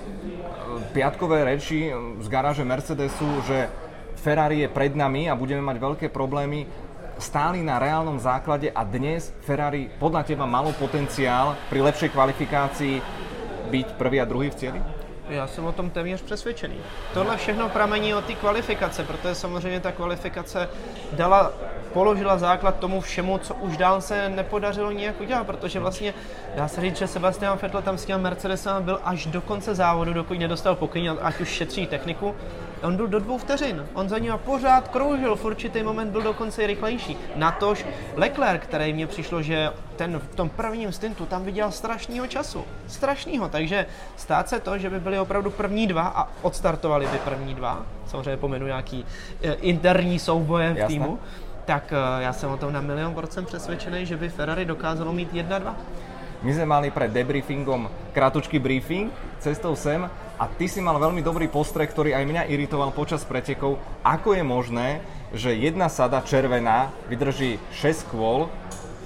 piatkové 0.92 1.44
reči 1.44 1.92
z 2.20 2.26
garáže 2.28 2.64
Mercedesu, 2.64 3.42
že 3.48 3.68
Ferrari 4.20 4.64
je 4.64 4.68
pred 4.68 4.96
nami 4.96 5.28
a 5.28 5.36
budeme 5.36 5.60
mať 5.60 5.76
veľké 5.80 6.06
problémy, 6.08 6.64
stáli 7.18 7.62
na 7.62 7.78
reálnom 7.78 8.18
základe 8.18 8.70
a 8.70 8.82
dnes 8.84 9.32
Ferrari 9.46 9.90
podľa 9.98 10.22
teba 10.26 10.46
malo 10.46 10.72
potenciál 10.74 11.54
pri 11.70 11.80
lepšej 11.82 12.10
kvalifikácii 12.10 12.94
byť 13.70 13.86
prvý 13.98 14.20
a 14.20 14.28
druhý 14.28 14.50
v 14.50 14.54
cieli? 14.54 14.80
Já 15.28 15.46
jsem 15.46 15.64
o 15.64 15.72
tom 15.72 15.90
téměř 15.90 16.22
přesvědčený. 16.22 16.76
Tohle 17.14 17.36
všechno 17.36 17.68
pramení 17.68 18.14
od 18.14 18.24
té 18.24 18.34
kvalifikace, 18.34 19.04
protože 19.04 19.34
samozřejmě 19.34 19.80
ta 19.80 19.92
kvalifikace 19.92 20.68
dala, 21.12 21.52
položila 21.92 22.38
základ 22.38 22.76
tomu 22.76 23.00
všemu, 23.00 23.38
co 23.38 23.54
už 23.54 23.76
dál 23.76 24.00
se 24.00 24.28
nepodařilo 24.28 24.90
nijak 24.90 25.20
udělat, 25.20 25.46
protože 25.46 25.80
vlastně 25.80 26.14
dá 26.56 26.68
se 26.68 26.80
říct, 26.80 26.96
že 26.96 27.06
Sebastian 27.06 27.58
Vettel 27.62 27.82
tam 27.82 27.98
s 27.98 28.04
těm 28.04 28.20
Mercedesem 28.20 28.82
byl 28.82 29.00
až 29.04 29.26
do 29.26 29.40
konce 29.40 29.74
závodu, 29.74 30.12
dokud 30.12 30.38
nedostal 30.38 30.74
pokyn, 30.74 31.16
ať 31.22 31.40
už 31.40 31.48
šetří 31.48 31.86
techniku, 31.86 32.34
on 32.82 32.96
byl 32.96 33.06
do 33.06 33.18
dvou 33.18 33.38
vteřin. 33.38 33.86
On 33.94 34.08
za 34.08 34.18
ním 34.18 34.32
pořád 34.44 34.88
kroužil, 34.88 35.36
v 35.36 35.44
určitý 35.44 35.82
moment 35.82 36.10
byl 36.10 36.22
dokonce 36.22 36.66
rychlejší. 36.66 37.16
Natož 37.36 37.86
Leclerc, 38.16 38.62
který 38.62 38.92
mně 38.92 39.06
přišlo, 39.06 39.42
že 39.42 39.70
ten 39.96 40.18
v 40.18 40.34
tom 40.34 40.48
prvním 40.48 40.92
stintu 40.92 41.26
tam 41.26 41.44
viděl 41.44 41.70
strašného 41.70 42.26
času. 42.26 42.64
Strašného, 42.86 43.48
takže 43.48 43.86
stát 44.16 44.48
se 44.48 44.60
to, 44.60 44.78
že 44.78 44.90
by 44.90 45.00
byli 45.00 45.18
opravdu 45.18 45.50
první 45.50 45.86
dva 45.86 46.02
a 46.02 46.28
odstartovali 46.42 47.06
by 47.06 47.18
první 47.18 47.54
dva, 47.54 47.86
samozřejmě 48.06 48.36
pomenu 48.36 48.66
nějaký 48.66 49.04
eh, 49.42 49.52
interní 49.52 50.18
souboje 50.18 50.74
v 50.74 50.76
Jasne. 50.76 50.94
týmu, 50.94 51.18
tak 51.64 51.92
eh, 51.92 52.22
já 52.22 52.32
jsem 52.32 52.50
o 52.50 52.56
tom 52.56 52.72
na 52.72 52.80
milion 52.80 53.14
procent 53.14 53.44
přesvědčený, 53.44 54.06
že 54.06 54.16
by 54.16 54.28
Ferrari 54.28 54.64
dokázalo 54.64 55.12
mít 55.12 55.32
1-2. 55.32 55.74
My 56.44 56.52
sme 56.52 56.68
mali 56.68 56.92
pred 56.92 57.08
debriefingom 57.08 57.88
krátučký 58.12 58.60
briefing 58.60 59.08
cestou 59.40 59.72
sem 59.72 60.04
a 60.34 60.50
ty 60.50 60.66
si 60.66 60.82
mal 60.82 60.98
veľmi 60.98 61.22
dobrý 61.22 61.46
postreh, 61.46 61.86
ktorý 61.86 62.10
aj 62.10 62.24
mňa 62.26 62.42
iritoval 62.50 62.90
počas 62.90 63.22
pretekov. 63.22 63.78
Ako 64.02 64.34
je 64.34 64.42
možné, 64.42 64.88
že 65.30 65.54
jedna 65.54 65.86
sada 65.86 66.22
červená 66.26 66.90
vydrží 67.06 67.62
6 67.70 68.10
kôl 68.10 68.50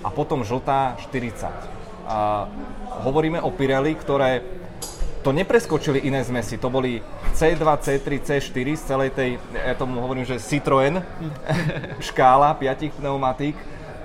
a 0.01 0.09
potom 0.09 0.41
žltá 0.41 0.97
40? 1.05 1.53
A 2.09 2.49
hovoríme 3.05 3.45
o 3.45 3.53
Pirelli, 3.53 3.93
ktoré 3.93 4.41
to 5.21 5.37
nepreskočili 5.37 6.09
iné 6.09 6.25
zmesy. 6.25 6.57
To 6.57 6.73
boli 6.73 7.05
C2, 7.37 7.61
C3, 7.61 8.07
C4 8.25 8.67
z 8.81 8.83
celej 8.89 9.11
tej, 9.13 9.37
ja 9.53 9.77
tomu 9.77 10.01
hovorím, 10.01 10.25
že 10.25 10.41
Citroën 10.41 11.05
škála 12.09 12.57
5 12.57 12.97
pneumatík. 12.97 13.57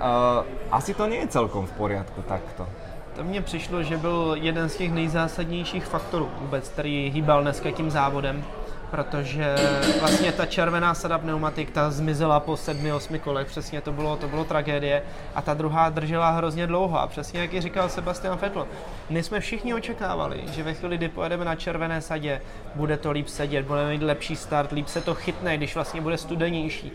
Uh, 0.04 0.44
asi 0.68 0.92
to 0.92 1.08
nie 1.08 1.24
je 1.24 1.40
celkom 1.40 1.64
v 1.64 1.74
poriadku 1.80 2.20
takto. 2.28 2.68
To 3.16 3.24
mně 3.24 3.42
přišlo, 3.42 3.84
že 3.84 3.98
byl 3.98 4.36
jeden 4.42 4.70
z 4.70 4.76
těch 4.76 4.92
nejzásadnějších 4.92 5.86
faktorů 5.86 6.30
vůbec, 6.40 6.70
který 6.70 7.12
hýbal 7.14 7.42
dneska 7.42 7.72
tím 7.72 7.92
závodem, 7.92 8.44
protože 8.92 9.56
vlastně 10.00 10.32
ta 10.32 10.46
červená 10.46 10.94
sada 10.94 11.18
pneumatik, 11.18 11.72
ta 11.72 11.92
zmizela 11.92 12.40
po 12.40 12.58
sedmi, 12.58 12.94
osmi 12.94 13.20
kolech, 13.20 13.48
přesně 13.48 13.82
to 13.82 13.92
bylo, 13.92 14.18
to 14.18 14.28
bylo 14.28 14.46
tragédie. 14.46 15.04
A 15.36 15.42
ta 15.42 15.54
druhá 15.54 15.90
držela 15.90 16.30
hrozně 16.30 16.68
dlouho. 16.68 17.00
A 17.00 17.08
přesně 17.08 17.42
jak 17.42 17.54
ji 17.54 17.62
říkal 17.62 17.90
Sebastian 17.90 18.38
Vettel, 18.38 18.68
my 19.10 19.24
jsme 19.24 19.40
všichni 19.40 19.74
očekávali, 19.74 20.44
že 20.52 20.64
ve 20.64 20.74
chvíli, 20.74 20.98
kdy 20.98 21.10
pojedeme 21.10 21.46
na 21.46 21.56
červené 21.56 22.02
sadě, 22.02 22.42
bude 22.76 22.98
to 22.98 23.12
líp 23.12 23.28
sedět, 23.28 23.66
budeme 23.66 23.90
mít 23.90 24.04
lepší 24.04 24.36
start, 24.36 24.72
líp 24.72 24.88
se 24.88 25.02
to 25.02 25.16
chytne, 25.16 25.58
když 25.58 25.76
vlastně 25.76 26.02
bude 26.02 26.18
studenější. 26.18 26.92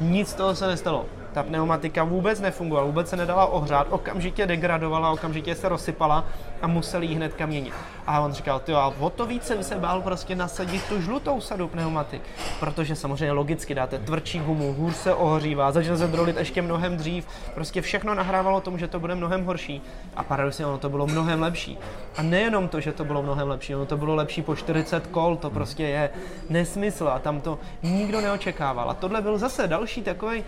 Nic 0.00 0.28
z 0.28 0.34
toho 0.34 0.54
se 0.54 0.66
nestalo 0.66 1.06
ta 1.32 1.42
pneumatika 1.42 2.04
vůbec 2.04 2.40
nefungovala, 2.40 2.86
vůbec 2.86 3.08
se 3.08 3.16
nedala 3.16 3.46
ohřát, 3.46 3.86
okamžitě 3.90 4.46
degradovala, 4.46 5.10
okamžitě 5.10 5.54
se 5.54 5.68
rozsypala 5.68 6.24
a 6.62 6.66
museli 6.66 7.06
ji 7.06 7.14
hnedka 7.14 7.46
měnit. 7.46 7.74
A 8.06 8.20
on 8.20 8.32
říkal, 8.32 8.60
ty 8.60 8.74
a 8.74 8.92
o 8.98 9.10
to 9.10 9.26
víc 9.26 9.44
jsem 9.44 9.62
se 9.62 9.74
bál 9.74 10.02
prostě 10.02 10.34
nasadit 10.34 10.84
tu 10.88 11.00
žlutou 11.00 11.40
sadu 11.40 11.68
pneumatik, 11.68 12.22
protože 12.60 12.96
samozřejmě 12.96 13.32
logicky 13.32 13.74
dáte 13.74 13.98
tvrdší 13.98 14.38
gumu, 14.38 14.74
hůř 14.74 14.96
se 14.96 15.14
ohřívá, 15.14 15.72
začne 15.72 15.96
se 15.96 16.06
drolit 16.06 16.36
ještě 16.36 16.62
mnohem 16.62 16.96
dřív, 16.96 17.26
prostě 17.54 17.82
všechno 17.82 18.14
nahrávalo 18.14 18.60
tomu, 18.60 18.78
že 18.78 18.88
to 18.88 19.00
bude 19.00 19.14
mnohem 19.14 19.44
horší 19.44 19.82
a 20.16 20.22
paradoxně 20.22 20.66
ono 20.66 20.78
to 20.78 20.88
bylo 20.88 21.06
mnohem 21.06 21.42
lepší. 21.42 21.78
A 22.16 22.22
nejenom 22.22 22.68
to, 22.68 22.80
že 22.80 22.92
to 22.92 23.04
bylo 23.04 23.22
mnohem 23.22 23.48
lepší, 23.48 23.74
ono 23.74 23.86
to 23.86 23.96
bylo 23.96 24.14
lepší 24.14 24.42
po 24.42 24.56
40 24.56 25.06
kol, 25.06 25.36
to 25.36 25.50
prostě 25.50 25.82
je 25.82 26.10
nesmysl 26.48 27.08
a 27.08 27.18
tam 27.18 27.40
to 27.40 27.58
nikdo 27.82 28.20
neočekával. 28.20 28.90
A 28.90 28.94
tohle 28.94 29.22
byl 29.22 29.38
zase 29.38 29.66
další 29.66 30.02
takový 30.02 30.44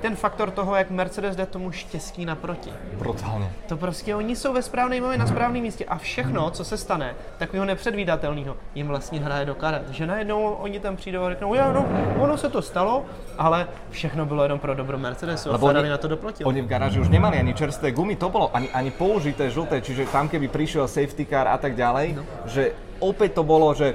ten 0.00 0.16
faktor 0.34 0.50
toho, 0.50 0.74
jak 0.74 0.90
Mercedes 0.90 1.36
jde 1.36 1.46
tomu 1.46 1.70
štěstí 1.70 2.26
naproti. 2.26 2.70
Brutálně. 2.98 3.50
To 3.68 3.76
prostě 3.76 4.14
oni 4.14 4.36
jsou 4.36 4.52
ve 4.52 4.62
správné 4.62 5.00
moment 5.00 5.18
na 5.18 5.26
správném 5.26 5.62
místě 5.62 5.84
a 5.84 5.98
všechno, 5.98 6.50
co 6.50 6.64
se 6.64 6.76
stane, 6.76 7.14
takového 7.38 7.66
nepředvídatelného, 7.66 8.56
jim 8.74 8.86
vlastně 8.86 9.20
hraje 9.20 9.46
do 9.46 9.54
karet. 9.54 9.90
Že 9.90 10.06
najednou 10.06 10.58
oni 10.58 10.80
tam 10.80 10.96
přijdou 10.96 11.22
a 11.22 11.30
řeknou, 11.30 11.54
jo, 11.54 11.72
no, 11.72 11.86
ono 12.18 12.36
se 12.36 12.50
to 12.50 12.62
stalo, 12.62 13.06
ale 13.38 13.68
všechno 13.90 14.26
bylo 14.26 14.42
jenom 14.42 14.58
pro 14.58 14.74
dobro 14.74 14.98
Mercedesu 14.98 15.54
a 15.54 15.58
Ferrari 15.58 15.88
na 15.88 15.98
to 15.98 16.08
doplatil. 16.08 16.48
Oni 16.48 16.62
v 16.62 16.66
garáži 16.66 17.00
už 17.00 17.08
nemali 17.08 17.38
ani 17.38 17.54
čerstvé 17.54 17.92
gumy, 17.92 18.16
to 18.16 18.28
bylo 18.28 18.50
ani, 18.56 18.68
ani 18.74 18.90
použité 18.90 19.50
žlté, 19.50 19.80
čiže 19.80 20.10
tam 20.10 20.26
keby 20.28 20.50
prišiel 20.50 20.90
safety 20.90 21.26
car 21.30 21.46
a 21.46 21.58
tak 21.58 21.78
ďalej, 21.78 22.18
no. 22.18 22.22
že 22.50 22.74
opäť 22.98 23.38
to 23.38 23.42
bolo, 23.46 23.70
že 23.74 23.94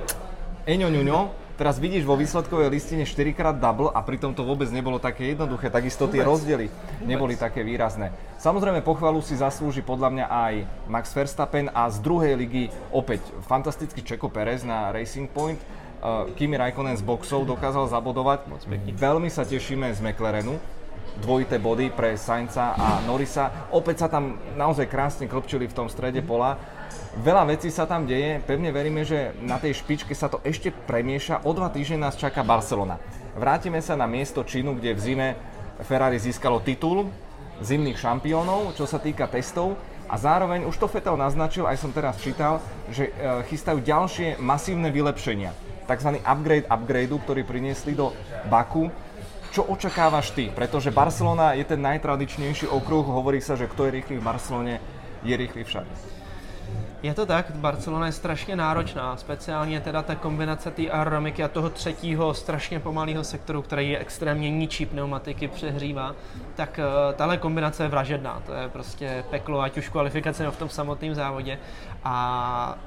eňo, 0.64 0.88
ňuňo, 0.88 1.20
Teraz 1.60 1.76
vidíš 1.76 2.08
vo 2.08 2.16
výsledkovej 2.16 2.72
listine 2.72 3.04
4 3.04 3.36
krát 3.36 3.52
double 3.52 3.92
a 3.92 4.00
pritom 4.00 4.32
to 4.32 4.48
vôbec 4.48 4.72
nebolo 4.72 4.96
také 4.96 5.36
jednoduché. 5.36 5.68
Takisto 5.68 6.08
tie 6.08 6.24
rozdiely 6.24 6.72
neboli 7.04 7.36
také 7.36 7.68
výrazné. 7.68 8.16
Samozrejme 8.40 8.80
pochvalu 8.80 9.20
si 9.20 9.36
zaslúži 9.36 9.84
podľa 9.84 10.08
mňa 10.08 10.26
aj 10.32 10.54
Max 10.88 11.12
Verstappen 11.12 11.68
a 11.76 11.92
z 11.92 12.00
druhej 12.00 12.40
ligy 12.40 12.72
opäť 12.96 13.28
fantastický 13.44 14.00
Čeko 14.00 14.32
Perez 14.32 14.64
na 14.64 14.96
Racing 14.96 15.28
Point. 15.28 15.60
Uh, 16.00 16.32
Kimi 16.40 16.56
Raikkonen 16.56 16.96
z 16.96 17.04
boxov 17.04 17.44
dokázal 17.44 17.92
zabodovať. 17.92 18.48
Veľmi 18.96 19.28
sa 19.28 19.44
tešíme 19.44 19.92
z 19.92 20.00
McLarenu 20.00 20.79
dvojité 21.20 21.60
body 21.60 21.92
pre 21.94 22.16
Sainza 22.16 22.74
a 22.74 23.04
Norisa. 23.04 23.70
Opäť 23.76 24.06
sa 24.06 24.08
tam 24.08 24.40
naozaj 24.56 24.88
krásne 24.88 25.28
klopčili 25.28 25.68
v 25.68 25.78
tom 25.78 25.88
strede 25.92 26.24
pola 26.24 26.58
Veľa 27.20 27.50
vecí 27.50 27.74
sa 27.74 27.90
tam 27.90 28.06
deje, 28.06 28.38
pevne 28.46 28.70
veríme, 28.70 29.02
že 29.02 29.34
na 29.42 29.58
tej 29.58 29.82
špičke 29.82 30.14
sa 30.14 30.30
to 30.30 30.38
ešte 30.46 30.70
premieša. 30.70 31.42
O 31.42 31.58
dva 31.58 31.74
týždne 31.74 32.06
nás 32.06 32.14
čaká 32.14 32.46
Barcelona. 32.46 33.02
Vrátime 33.34 33.82
sa 33.82 33.98
na 33.98 34.06
miesto 34.06 34.46
Čínu, 34.46 34.78
kde 34.78 34.94
v 34.94 35.00
zime 35.02 35.28
Ferrari 35.90 36.22
získalo 36.22 36.62
titul 36.62 37.10
zimných 37.66 37.98
šampiónov, 37.98 38.78
čo 38.78 38.86
sa 38.86 39.02
týka 39.02 39.26
testov. 39.26 39.74
A 40.10 40.22
zároveň 40.22 40.70
už 40.70 40.78
to 40.78 40.90
Fetel 40.90 41.18
naznačil, 41.18 41.66
aj 41.66 41.82
som 41.82 41.94
teraz 41.94 42.18
čítal, 42.22 42.62
že 42.90 43.10
e, 43.10 43.12
chystajú 43.50 43.82
ďalšie 43.82 44.42
masívne 44.42 44.90
vylepšenia. 44.90 45.54
Takzvaný 45.86 46.22
upgrade 46.26 46.66
upgradeu, 46.70 47.18
ktorý 47.22 47.42
priniesli 47.46 47.94
do 47.94 48.14
Baku. 48.50 48.90
Čo 49.52 49.66
očakávaš 49.66 50.32
ty? 50.32 50.54
Pretože 50.54 50.94
Barcelona 50.94 51.54
je 51.54 51.66
ten 51.66 51.82
najtradičnejší 51.82 52.68
okruh, 52.70 53.06
hovorí 53.06 53.42
sa, 53.42 53.58
že 53.58 53.66
kto 53.66 53.90
je 53.90 53.92
rýchly 53.92 54.16
v 54.22 54.24
Barcelone, 54.24 54.80
je 55.26 55.36
rýchly 55.38 55.64
všade. 55.64 55.90
Je 57.04 57.14
to 57.14 57.26
tak, 57.26 57.52
Barcelona 57.56 58.06
je 58.06 58.12
strašně 58.12 58.56
náročná, 58.56 59.18
speciálně 59.18 59.82
teda 59.82 60.02
ta 60.02 60.16
kombinace 60.16 60.72
té 60.72 60.90
aerodynamiky 60.90 61.44
a 61.44 61.48
toho 61.48 61.70
třetího 61.70 62.34
strašně 62.34 62.80
pomalého 62.80 63.24
sektoru, 63.24 63.62
který 63.62 63.90
je 63.90 64.00
extrémně 64.00 64.50
ničí 64.50 64.86
pneumatiky, 64.86 65.48
přehřívá, 65.48 66.16
tak 66.56 66.80
uh, 66.80 67.16
tahle 67.16 67.38
kombinace 67.38 67.84
je 67.84 67.90
vražedná, 67.90 68.42
to 68.46 68.54
je 68.54 68.70
prostě 68.70 69.24
peklo, 69.30 69.62
ať 69.62 69.78
už 69.78 69.90
kvalifikace 69.90 70.44
nebo 70.44 70.52
v 70.52 70.58
tom 70.58 70.70
samotném 70.70 71.16
závodě. 71.16 71.60
A 72.04 72.78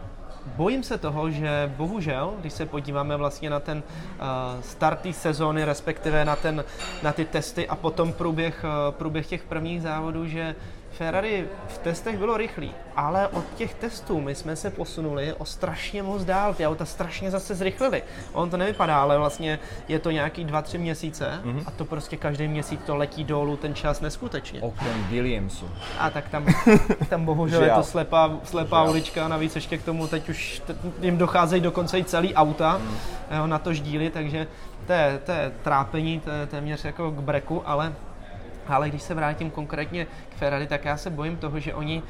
bojím 0.47 0.83
se 0.83 0.99
toho, 0.99 1.31
že 1.31 1.73
bohužel, 1.77 2.35
když 2.41 2.53
se 2.53 2.67
podíváme 2.67 3.17
vlastně 3.17 3.51
na 3.51 3.61
ten 3.61 3.83
uh, 3.83 4.61
start 4.61 5.01
té 5.01 5.13
sezóny, 5.13 5.65
respektive 5.65 6.25
na, 6.25 6.37
ten, 6.37 6.65
na 7.03 7.13
ty 7.13 7.25
testy 7.25 7.69
a 7.69 7.77
potom 7.77 8.13
průběh, 8.13 8.65
uh, 8.65 8.95
průběh 8.95 9.27
těch 9.27 9.43
prvních 9.43 9.83
závodů, 9.83 10.27
že 10.27 10.55
Ferrari 11.03 11.49
v 11.69 11.79
testech 11.79 12.19
bylo 12.19 12.37
rychlý, 12.37 12.73
ale 12.97 13.29
od 13.29 13.45
těch 13.55 13.75
testů 13.75 14.21
my 14.21 14.35
jsme 14.35 14.57
se 14.57 14.71
posunuli 14.71 15.35
o 15.39 15.45
strašně 15.45 16.03
moc 16.03 16.25
dál, 16.25 16.55
ty 16.55 16.67
auta 16.67 16.85
strašně 16.85 17.31
zase 17.31 17.55
zrychlily. 17.55 18.03
On 18.33 18.51
to 18.51 18.57
nevypadá, 18.57 19.03
ale 19.03 19.19
vlastně 19.19 19.59
je 19.89 19.99
to 19.99 20.11
nějaký 20.11 20.47
2-3 20.47 20.79
měsíce 20.79 21.41
mm-hmm. 21.45 21.63
a 21.67 21.71
to 21.71 21.85
prostě 21.85 22.17
každý 22.17 22.49
měsíc 22.49 22.81
to 22.87 22.97
letí 22.97 23.25
dolů, 23.25 23.57
ten 23.57 23.75
čas 23.75 24.01
neskutečně. 24.01 24.61
Okrem 24.61 25.05
Williamsu. 25.11 25.71
A 25.99 26.11
tak 26.11 26.29
tam, 26.29 26.47
tam 27.09 27.25
bohužel 27.25 27.63
je 27.63 27.71
to 27.71 27.83
slepá, 27.83 28.31
slepá 28.45 28.83
ulička, 28.83 29.29
navíc 29.29 29.55
ještě 29.55 29.79
k 29.79 29.85
tomu 29.85 30.07
teď 30.07 30.29
už 30.29 30.63
jim 31.01 31.19
docházejí 31.19 31.63
dokonce 31.63 31.99
i 31.99 32.05
celý 32.05 32.35
auta 32.35 32.79
mm. 32.79 32.97
jo, 33.37 33.47
na 33.47 33.59
to 33.59 33.75
ždíly, 33.75 34.11
takže 34.11 34.47
to 34.87 34.93
je, 34.93 35.21
to 35.27 35.33
je 35.33 35.53
trápení, 35.63 36.21
to 36.21 36.31
je 36.31 36.47
téměř 36.47 36.85
jako 36.85 37.11
k 37.11 37.21
breku, 37.21 37.63
ale 37.65 37.93
ale 38.67 38.89
když 38.89 39.03
se 39.03 39.15
vrátím 39.15 39.51
konkrétně 39.51 40.05
k 40.05 40.35
Ferrari, 40.35 40.67
tak 40.67 40.85
já 40.85 40.97
se 40.97 41.11
bojím 41.11 41.37
toho, 41.37 41.61
že 41.61 41.75
oni 41.75 42.03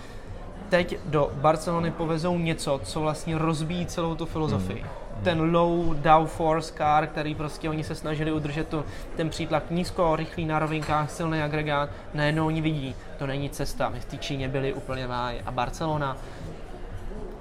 teď 0.69 0.97
do 1.05 1.31
Barcelony 1.35 1.91
povezou 1.91 2.39
něco, 2.39 2.81
co 2.85 3.01
vlastně 3.01 3.39
rozbíjí 3.39 3.87
celou 3.87 4.15
tu 4.15 4.27
filozofii. 4.27 4.81
Hmm. 4.81 5.25
Ten 5.25 5.55
low 5.55 5.95
downforce 5.95 6.73
car, 6.77 7.07
který 7.07 7.35
prostě 7.35 7.71
oni 7.71 7.85
se 7.85 7.95
snažili 7.95 8.33
udržet 8.33 8.69
tu, 8.69 8.85
ten 9.17 9.31
přítlak 9.31 9.71
nízko, 9.71 10.17
rychlý 10.17 10.45
na 10.45 10.59
rovinkách, 10.59 11.11
silný 11.11 11.43
agregát, 11.43 11.91
najednou 12.15 12.47
oni 12.47 12.61
vidí, 12.61 12.95
to 13.19 13.27
není 13.27 13.51
cesta. 13.51 13.89
My 13.89 14.01
v 14.01 14.05
té 14.05 14.17
Číně 14.17 14.49
byli 14.49 14.73
úplně 14.73 15.07
váj. 15.07 15.41
A 15.47 15.51
Barcelona, 15.51 16.17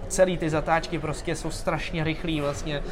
celý 0.07 0.37
ty 0.37 0.49
zatáčky 0.49 0.99
prostě 0.99 1.35
jsou 1.35 1.51
strašně 1.51 2.03
rychlý, 2.03 2.41
vlastně, 2.41 2.83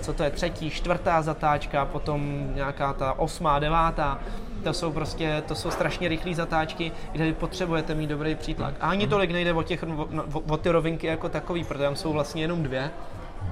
co 0.00 0.12
to 0.12 0.22
je 0.22 0.30
třetí, 0.30 0.70
čtvrtá 0.70 1.22
zatáčka, 1.22 1.84
potom 1.84 2.48
nějaká 2.54 2.92
ta 2.92 3.18
osmá, 3.18 3.58
devátá, 3.58 4.18
to 4.64 4.72
jsou 4.72 4.92
prostě, 4.92 5.42
to 5.46 5.54
jsou 5.54 5.70
strašně 5.70 6.08
rychlé 6.08 6.34
zatáčky, 6.34 6.92
kde 7.12 7.24
vy 7.24 7.32
potřebujete 7.32 7.94
mít 7.94 8.06
dobrý 8.06 8.34
přítlak. 8.34 8.74
A 8.80 8.88
ani 8.88 9.06
tolik 9.06 9.30
nejde 9.30 9.52
o, 9.52 9.62
těch, 9.62 9.84
o, 9.96 10.40
o 10.48 10.56
ty 10.56 10.70
rovinky 10.70 11.06
jako 11.06 11.28
takový, 11.28 11.64
protože 11.64 11.84
tam 11.84 11.96
jsou 11.96 12.12
vlastně 12.12 12.42
jenom 12.42 12.62
dvě, 12.62 12.90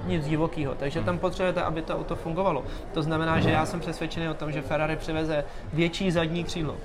nic 0.06 0.26
divokého. 0.26 0.74
Takže 0.74 1.00
tam 1.00 1.18
potřebujete, 1.18 1.62
aby 1.62 1.82
to 1.82 1.96
auto 1.96 2.16
fungovalo. 2.16 2.64
To 2.94 3.02
znamená, 3.02 3.40
že 3.40 3.50
já 3.50 3.66
jsem 3.66 3.80
přesvědčený 3.80 4.28
o 4.28 4.34
tom, 4.34 4.52
že 4.52 4.62
Ferrari 4.62 4.96
přiveze 4.96 5.44
větší 5.72 6.10
zadní 6.10 6.44
křídlo, 6.44 6.76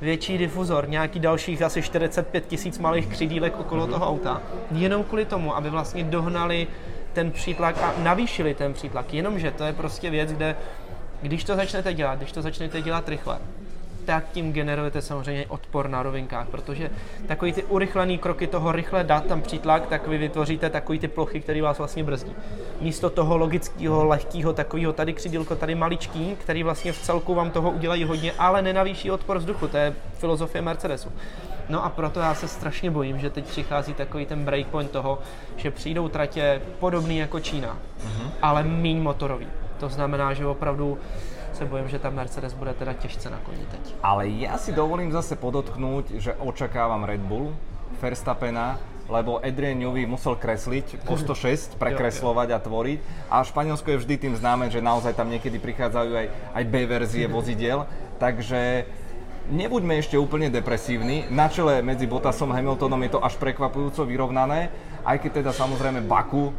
větší 0.00 0.38
difuzor, 0.38 0.88
nějaký 0.88 1.20
dalších 1.20 1.62
asi 1.62 1.82
45 1.82 2.46
tisíc 2.46 2.78
malých 2.78 3.06
křídílek 3.06 3.60
okolo 3.60 3.86
toho 3.86 4.08
auta, 4.08 4.42
jenom 4.70 5.04
kvůli 5.04 5.24
tomu, 5.24 5.56
aby 5.56 5.70
vlastně 5.70 6.04
dohnali 6.04 6.66
ten 7.12 7.30
přítlak 7.30 7.82
a 7.82 7.94
navýšili 8.02 8.54
ten 8.54 8.72
přítlak. 8.72 9.14
Jenomže 9.14 9.50
to 9.50 9.64
je 9.64 9.72
prostě 9.72 10.10
věc, 10.10 10.32
kde 10.32 10.56
když 11.22 11.44
to 11.44 11.56
začnete 11.56 11.94
dělat, 11.94 12.18
když 12.18 12.32
to 12.32 12.42
začnete 12.42 12.82
dělat 12.82 13.08
rychle, 13.08 13.38
tak 14.04 14.24
tím 14.32 14.52
generujete 14.52 15.02
samozřejmě 15.02 15.46
odpor 15.48 15.88
na 15.88 16.02
rovinkách, 16.02 16.48
protože 16.48 16.90
takový 17.26 17.52
ty 17.52 17.64
urychlený 17.64 18.18
kroky 18.18 18.46
toho 18.46 18.72
rychle 18.72 19.04
dát 19.04 19.26
tam 19.26 19.42
přítlak, 19.42 19.86
tak 19.86 20.08
vy 20.08 20.18
vytvoříte 20.18 20.70
takový 20.70 20.98
ty 20.98 21.08
plochy, 21.08 21.40
které 21.40 21.62
vás 21.62 21.78
vlastně 21.78 22.04
brzdí. 22.04 22.32
Místo 22.80 23.10
toho 23.10 23.36
logického, 23.36 24.04
lehkého, 24.04 24.52
takového 24.52 24.92
tady 24.92 25.12
křidílko, 25.12 25.56
tady 25.56 25.74
maličký, 25.74 26.36
který 26.40 26.62
vlastně 26.62 26.92
v 26.92 26.98
celku 27.02 27.34
vám 27.34 27.50
toho 27.50 27.70
udělají 27.70 28.04
hodně, 28.04 28.32
ale 28.38 28.62
nenavýší 28.62 29.10
odpor 29.10 29.38
vzduchu, 29.38 29.68
to 29.68 29.76
je 29.76 29.94
filozofie 30.14 30.62
Mercedesu. 30.62 31.12
No 31.68 31.84
a 31.84 31.88
proto 31.88 32.20
já 32.20 32.34
se 32.34 32.48
strašně 32.48 32.90
bojím, 32.90 33.18
že 33.18 33.30
teď 33.30 33.44
přichází 33.44 33.94
takový 33.94 34.26
ten 34.26 34.44
breakpoint 34.44 34.90
toho, 34.90 35.18
že 35.56 35.70
přijdou 35.70 36.08
tratě 36.08 36.62
podobný 36.78 37.18
jako 37.18 37.40
Čína, 37.40 37.78
mm-hmm. 37.78 38.30
ale 38.42 38.62
méně 38.62 39.00
motorový. 39.00 39.46
To 39.78 39.88
znamená, 39.88 40.34
že 40.34 40.46
opravdu 40.46 40.98
se 41.60 41.66
bojím, 41.66 41.88
že 41.88 41.98
ta 41.98 42.10
Mercedes 42.10 42.56
bude 42.56 42.72
teda 42.72 42.92
těžce 42.92 43.30
na 43.30 43.36
koni 43.44 43.60
teď. 43.70 43.94
Ale 44.00 44.32
ja 44.40 44.56
si 44.56 44.72
dovolím 44.72 45.12
zase 45.12 45.36
podotknúť, 45.36 46.16
že 46.16 46.32
očakávam 46.40 47.04
Red 47.04 47.20
Bull, 47.20 47.52
Verstappena, 48.00 48.80
lebo 49.04 49.44
Adrian 49.44 49.76
Newey 49.76 50.08
musel 50.08 50.40
kresliť 50.40 51.04
po 51.04 51.20
106, 51.20 51.76
prekreslovať 51.76 52.56
a 52.56 52.58
tvoriť. 52.64 52.98
A 53.28 53.44
Španielsko 53.44 53.92
je 53.92 54.00
vždy 54.00 54.14
tým 54.16 54.34
známe, 54.40 54.72
že 54.72 54.80
naozaj 54.80 55.12
tam 55.12 55.28
niekedy 55.28 55.60
prichádzajú 55.60 56.10
aj, 56.16 56.26
aj 56.56 56.64
B 56.64 56.74
verzie 56.88 57.28
vozidiel. 57.36 57.84
Takže 58.16 58.88
nebuďme 59.52 60.00
ešte 60.00 60.16
úplne 60.16 60.48
depresívni. 60.48 61.28
Na 61.28 61.52
čele 61.52 61.84
medzi 61.84 62.08
Bottasom 62.08 62.48
a 62.52 62.56
Hamiltonom 62.56 63.04
je 63.04 63.12
to 63.12 63.20
až 63.20 63.36
prekvapujúco 63.36 64.08
vyrovnané 64.08 64.72
aj 65.04 65.16
keď 65.18 65.30
teda 65.44 65.52
samozrejme 65.52 66.04
Baku 66.04 66.50
uh, 66.50 66.52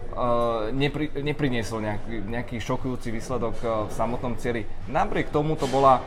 nepri, 0.73 1.10
nepriniesol 1.13 1.82
nejaký, 1.82 2.15
nejaký 2.25 2.58
šokujúci 2.58 3.13
výsledok 3.13 3.56
uh, 3.62 3.67
v 3.88 3.91
samotnom 3.93 4.34
cieli. 4.38 4.65
Napriek 4.89 5.30
tomu 5.30 5.56
to 5.56 5.69
bola 5.69 6.01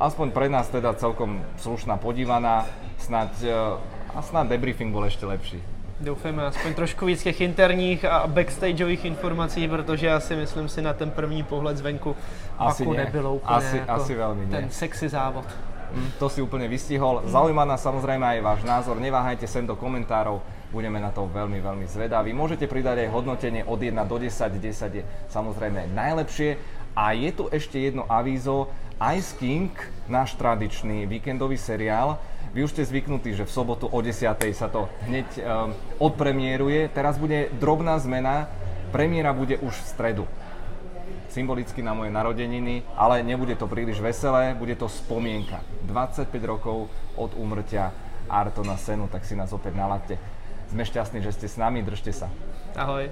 aspoň 0.00 0.32
pre 0.32 0.46
nás 0.48 0.68
teda 0.68 0.94
celkom 0.96 1.42
slušná 1.60 2.00
podívaná, 2.00 2.64
snad, 2.98 3.30
uh, 3.44 3.78
a 4.16 4.22
snad 4.22 4.48
debriefing 4.48 4.94
bol 4.94 5.04
ešte 5.04 5.26
lepší. 5.26 5.60
Doufáme 6.00 6.48
aspoň 6.48 6.74
trošku 6.74 7.04
víc 7.06 7.22
těch 7.22 7.40
interních 7.40 8.04
a 8.04 8.26
backstageových 8.26 9.04
informací, 9.04 9.68
protože 9.68 10.06
já 10.06 10.20
si 10.20 10.36
myslím 10.36 10.68
si 10.68 10.82
na 10.82 10.92
ten 10.92 11.10
první 11.10 11.42
pohled 11.42 11.76
zvenku 11.76 12.16
asi 12.58 12.84
Baku 12.84 12.96
nebylo 12.96 13.34
úplně 13.34 13.56
asi, 13.56 13.76
jako 13.76 13.92
asi 13.92 14.14
veľmi 14.14 14.46
ten 14.46 14.64
nie. 14.64 14.70
sexy 14.72 15.08
závod. 15.08 15.44
Mm, 15.90 16.10
to 16.22 16.30
si 16.30 16.38
úplne 16.38 16.70
vystihol. 16.70 17.26
Zaujíma 17.26 17.66
nás 17.66 17.82
samozrejme 17.82 18.22
aj 18.22 18.40
váš 18.40 18.60
názor. 18.62 19.02
Neváhajte 19.02 19.50
sem 19.50 19.66
do 19.66 19.74
komentárov 19.74 20.38
budeme 20.70 21.02
na 21.02 21.10
to 21.10 21.26
veľmi, 21.26 21.58
veľmi 21.58 21.86
zvedaví. 21.86 22.30
Môžete 22.30 22.70
pridať 22.70 23.06
aj 23.06 23.12
hodnotenie 23.14 23.62
od 23.66 23.78
1 23.78 23.94
do 24.06 24.16
10, 24.16 24.30
10 24.30 24.98
je 24.98 25.02
samozrejme 25.28 25.90
najlepšie. 25.92 26.56
A 26.94 27.14
je 27.14 27.30
tu 27.30 27.46
ešte 27.50 27.78
jedno 27.78 28.06
avízo, 28.10 28.70
Ice 29.14 29.32
King, 29.38 29.70
náš 30.10 30.34
tradičný 30.36 31.06
víkendový 31.06 31.56
seriál. 31.56 32.18
Vy 32.50 32.66
už 32.66 32.74
ste 32.74 32.82
zvyknutí, 32.84 33.32
že 33.32 33.46
v 33.46 33.54
sobotu 33.54 33.86
o 33.86 33.98
10. 34.02 34.26
sa 34.52 34.66
to 34.66 34.90
hneď 35.06 35.28
um, 35.38 35.70
odpremieruje. 36.02 36.90
Teraz 36.90 37.14
bude 37.16 37.48
drobná 37.62 37.96
zmena, 38.02 38.50
premiéra 38.90 39.30
bude 39.30 39.56
už 39.62 39.72
v 39.72 39.86
stredu 39.86 40.24
symbolicky 41.30 41.78
na 41.78 41.94
moje 41.94 42.10
narodeniny, 42.10 42.82
ale 42.98 43.22
nebude 43.22 43.54
to 43.54 43.70
príliš 43.70 44.02
veselé, 44.02 44.50
bude 44.58 44.74
to 44.74 44.90
spomienka. 44.90 45.62
25 45.86 46.26
rokov 46.42 46.90
od 47.14 47.30
úmrtia 47.38 47.94
Artona 48.26 48.74
Senu, 48.74 49.06
tak 49.06 49.22
si 49.22 49.38
nás 49.38 49.54
opäť 49.54 49.78
naladte. 49.78 50.14
Sme 50.70 50.86
šťastní, 50.86 51.18
že 51.18 51.34
ste 51.34 51.50
s 51.50 51.58
nami, 51.58 51.82
držte 51.82 52.14
sa. 52.14 52.30
Ahoj. 52.78 53.10